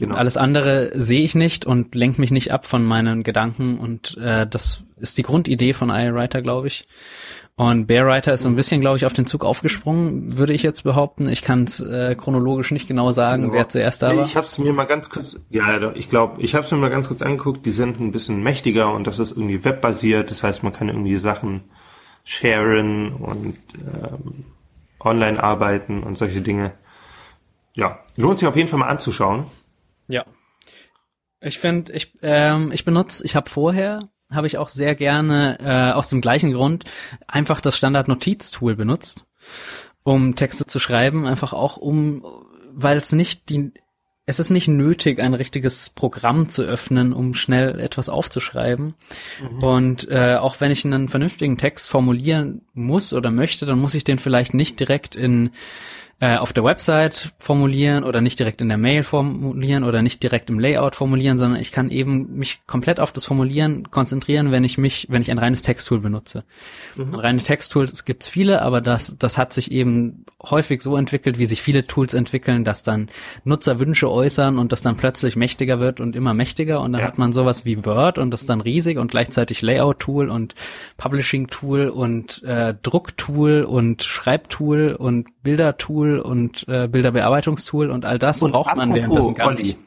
Genau. 0.00 0.14
Alles 0.14 0.38
andere 0.38 0.92
sehe 0.94 1.20
ich 1.20 1.34
nicht 1.34 1.66
und 1.66 1.94
lenkt 1.94 2.18
mich 2.18 2.30
nicht 2.30 2.52
ab 2.52 2.64
von 2.64 2.82
meinen 2.82 3.22
Gedanken 3.22 3.78
und 3.78 4.16
äh, 4.16 4.46
das 4.46 4.82
ist 4.96 5.18
die 5.18 5.22
Grundidee 5.22 5.74
von 5.74 5.90
iWriter, 5.90 6.40
glaube 6.40 6.68
ich. 6.68 6.88
Und 7.54 7.86
Bearwriter 7.86 8.32
ist 8.32 8.40
so 8.40 8.48
ein 8.48 8.56
bisschen, 8.56 8.80
glaube 8.80 8.96
ich, 8.96 9.04
auf 9.04 9.12
den 9.12 9.26
Zug 9.26 9.44
aufgesprungen, 9.44 10.38
würde 10.38 10.54
ich 10.54 10.62
jetzt 10.62 10.84
behaupten. 10.84 11.28
Ich 11.28 11.42
kann 11.42 11.64
es 11.64 11.80
äh, 11.80 12.14
chronologisch 12.14 12.70
nicht 12.70 12.88
genau 12.88 13.12
sagen, 13.12 13.42
genau. 13.42 13.54
wer 13.54 13.68
zuerst 13.68 14.00
da 14.00 14.16
war. 14.16 14.24
Ich 14.24 14.36
habe 14.36 14.46
es 14.46 14.56
mir 14.56 14.72
mal 14.72 14.86
ganz 14.86 15.10
kurz, 15.10 15.38
ja, 15.50 15.92
ich 15.92 16.08
glaube, 16.08 16.40
ich 16.40 16.54
habe 16.54 16.64
es 16.64 16.72
mir 16.72 16.78
mal 16.78 16.88
ganz 16.88 17.08
kurz 17.08 17.20
angeguckt. 17.20 17.66
Die 17.66 17.70
sind 17.70 18.00
ein 18.00 18.10
bisschen 18.10 18.42
mächtiger 18.42 18.94
und 18.94 19.06
das 19.06 19.18
ist 19.18 19.32
irgendwie 19.32 19.62
webbasiert. 19.66 20.30
Das 20.30 20.42
heißt, 20.42 20.62
man 20.62 20.72
kann 20.72 20.88
irgendwie 20.88 21.18
Sachen 21.18 21.64
sharen 22.24 23.12
und 23.12 23.58
ähm, 23.76 24.46
online 24.98 25.42
arbeiten 25.42 26.02
und 26.02 26.16
solche 26.16 26.40
Dinge. 26.40 26.72
Ja, 27.76 27.98
lohnt 28.16 28.38
sich 28.38 28.48
auf 28.48 28.56
jeden 28.56 28.68
Fall 28.68 28.78
mal 28.78 28.88
anzuschauen. 28.88 29.44
Ja. 30.10 30.24
Ich 31.40 31.58
finde, 31.58 31.92
ich, 31.92 32.12
ähm, 32.22 32.70
ich 32.72 32.84
benutze, 32.84 33.24
ich 33.24 33.34
habe 33.34 33.48
vorher, 33.48 34.10
habe 34.30 34.46
ich 34.46 34.58
auch 34.58 34.68
sehr 34.68 34.94
gerne 34.94 35.58
äh, 35.60 35.92
aus 35.92 36.08
dem 36.08 36.20
gleichen 36.20 36.52
Grund 36.52 36.84
einfach 37.26 37.60
das 37.60 37.76
Standard-Notiz-Tool 37.76 38.76
benutzt, 38.76 39.24
um 40.02 40.36
Texte 40.36 40.66
zu 40.66 40.78
schreiben, 40.78 41.26
einfach 41.26 41.52
auch 41.52 41.76
um, 41.76 42.24
weil 42.72 42.98
es 42.98 43.12
nicht 43.12 43.48
die, 43.48 43.72
es 44.26 44.38
ist 44.38 44.50
nicht 44.50 44.68
nötig, 44.68 45.18
ein 45.18 45.34
richtiges 45.34 45.90
Programm 45.90 46.48
zu 46.48 46.62
öffnen, 46.62 47.12
um 47.12 47.34
schnell 47.34 47.80
etwas 47.80 48.08
aufzuschreiben. 48.08 48.94
Mhm. 49.40 49.62
Und 49.62 50.08
äh, 50.08 50.36
auch 50.36 50.60
wenn 50.60 50.70
ich 50.70 50.84
einen 50.84 51.08
vernünftigen 51.08 51.58
Text 51.58 51.88
formulieren 51.90 52.62
muss 52.74 53.12
oder 53.12 53.30
möchte, 53.30 53.66
dann 53.66 53.78
muss 53.78 53.94
ich 53.94 54.04
den 54.04 54.18
vielleicht 54.18 54.54
nicht 54.54 54.78
direkt 54.80 55.16
in 55.16 55.50
äh, 56.22 56.36
auf 56.36 56.52
der 56.52 56.64
Website 56.64 57.32
formulieren 57.38 58.04
oder 58.04 58.20
nicht 58.20 58.38
direkt 58.38 58.60
in 58.60 58.68
der 58.68 58.76
Mail 58.76 59.04
formulieren 59.04 59.84
oder 59.84 60.02
nicht 60.02 60.22
direkt 60.22 60.50
im 60.50 60.58
Layout 60.58 60.94
formulieren, 60.94 61.38
sondern 61.38 61.58
ich 61.58 61.72
kann 61.72 61.90
eben 61.90 62.36
mich 62.36 62.60
komplett 62.66 63.00
auf 63.00 63.10
das 63.10 63.24
Formulieren 63.24 63.90
konzentrieren, 63.90 64.50
wenn 64.50 64.62
ich 64.62 64.76
mich, 64.76 65.06
wenn 65.08 65.22
ich 65.22 65.30
ein 65.30 65.38
reines 65.38 65.62
Texttool 65.62 66.00
benutze. 66.00 66.44
Mhm. 66.96 67.14
Reine 67.14 67.42
Texttools 67.42 68.04
gibt's 68.04 68.28
viele, 68.28 68.60
aber 68.60 68.82
das, 68.82 69.16
das 69.18 69.38
hat 69.38 69.54
sich 69.54 69.72
eben 69.72 70.26
häufig 70.42 70.82
so 70.82 70.94
entwickelt, 70.94 71.38
wie 71.38 71.46
sich 71.46 71.62
viele 71.62 71.86
Tools 71.86 72.12
entwickeln, 72.12 72.64
dass 72.64 72.82
dann 72.82 73.08
Nutzer 73.44 73.80
Wünsche 73.80 74.10
äußern 74.10 74.58
und 74.58 74.72
das 74.72 74.82
dann 74.82 74.98
plötzlich 74.98 75.36
mächtiger 75.36 75.80
wird 75.80 76.00
und 76.00 76.14
immer 76.16 76.34
mächtiger 76.34 76.82
und 76.82 76.92
dann 76.92 77.00
ja. 77.00 77.06
hat 77.06 77.16
man 77.16 77.32
sowas 77.32 77.64
wie 77.64 77.86
Word 77.86 78.18
und 78.18 78.30
das 78.30 78.44
dann 78.44 78.60
riesig 78.60 78.98
und 78.98 79.10
gleichzeitig 79.10 79.62
Layout-Tool 79.62 80.28
und 80.28 80.54
Publishing-Tool 80.98 81.88
und 81.88 82.42
äh, 82.42 82.69
Druck-Tool 82.74 83.64
und 83.64 84.02
Schreibtool 84.02 84.94
und 84.98 85.42
Bilder-Tool 85.42 86.18
und 86.18 86.66
äh, 86.68 86.88
Bilderbearbeitungstool 86.88 87.90
und 87.90 88.04
all 88.04 88.18
das 88.18 88.42
und 88.42 88.52
braucht 88.52 88.76
man 88.76 88.94
währenddessen 88.94 89.34
gar 89.34 89.52
nicht. 89.52 89.78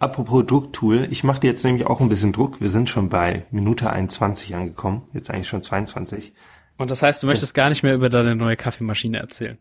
Apropos 0.00 0.46
Drucktool, 0.46 1.06
ich 1.10 1.24
mache 1.24 1.40
dir 1.40 1.48
jetzt 1.48 1.62
nämlich 1.62 1.86
auch 1.86 2.00
ein 2.00 2.08
bisschen 2.08 2.32
Druck. 2.32 2.62
Wir 2.62 2.70
sind 2.70 2.88
schon 2.88 3.10
bei 3.10 3.44
Minute 3.50 3.90
21 3.90 4.54
angekommen, 4.54 5.02
jetzt 5.12 5.30
eigentlich 5.30 5.48
schon 5.48 5.60
22. 5.60 6.32
Und 6.78 6.90
das 6.90 7.02
heißt, 7.02 7.22
du 7.22 7.26
möchtest 7.26 7.50
das, 7.50 7.54
gar 7.54 7.68
nicht 7.68 7.82
mehr 7.82 7.94
über 7.94 8.08
deine 8.08 8.34
neue 8.34 8.56
Kaffeemaschine 8.56 9.18
erzählen? 9.18 9.58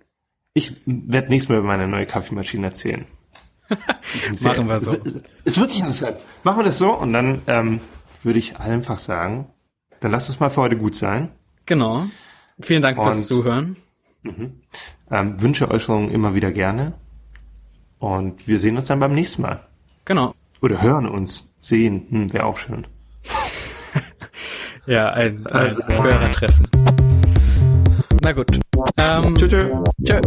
Ich 0.54 0.78
werde 0.86 1.28
nichts 1.28 1.50
mehr 1.50 1.60
über 1.60 1.68
meine 1.68 1.90
neue 1.90 2.06
Kaffeemaschine 2.06 2.68
erzählen. 2.68 3.06
Sehr, 4.32 4.52
Machen 4.52 4.70
wir 4.70 4.80
so. 4.80 4.94
Ist 5.44 5.60
wirklich 5.60 5.80
interessant. 5.80 6.16
Machen 6.44 6.60
wir 6.60 6.64
das 6.64 6.78
so 6.78 6.94
und 6.94 7.12
dann 7.12 7.42
ähm, 7.48 7.82
würde 8.24 8.40
ich 8.40 8.60
einfach 8.60 8.98
sagen, 8.98 9.50
dann 10.00 10.12
lass 10.12 10.30
es 10.30 10.40
mal 10.40 10.50
für 10.50 10.62
heute 10.62 10.78
gut 10.78 10.96
sein. 10.96 11.32
Genau. 11.70 12.08
Vielen 12.60 12.82
Dank 12.82 12.98
und, 12.98 13.04
fürs 13.04 13.28
Zuhören. 13.28 13.78
Mhm. 14.24 14.54
Ähm, 15.12 15.40
wünsche 15.40 15.70
Äußerungen 15.70 16.10
immer 16.10 16.34
wieder 16.34 16.52
gerne. 16.52 16.94
Und 18.00 18.48
wir 18.48 18.58
sehen 18.58 18.76
uns 18.76 18.88
dann 18.88 19.00
beim 19.00 19.14
nächsten 19.14 19.44
Mal. 19.44 19.60
Genau. 20.04 20.34
Oder 20.64 20.82
hören 20.82 21.08
uns. 21.08 21.48
Sehen, 21.60 22.08
hm, 22.10 22.34
wäre 22.34 22.46
auch 22.46 22.58
schön. 22.58 22.88
ja, 24.88 25.12
ein, 25.12 25.46
ein 25.46 25.54
also, 25.54 25.88
Hörertreffen. 25.88 26.68
Na 28.24 28.32
gut. 28.32 28.60
Ähm, 28.98 29.36
tschö. 29.36 29.48
tschö. 29.48 29.70
tschö. 30.04 30.20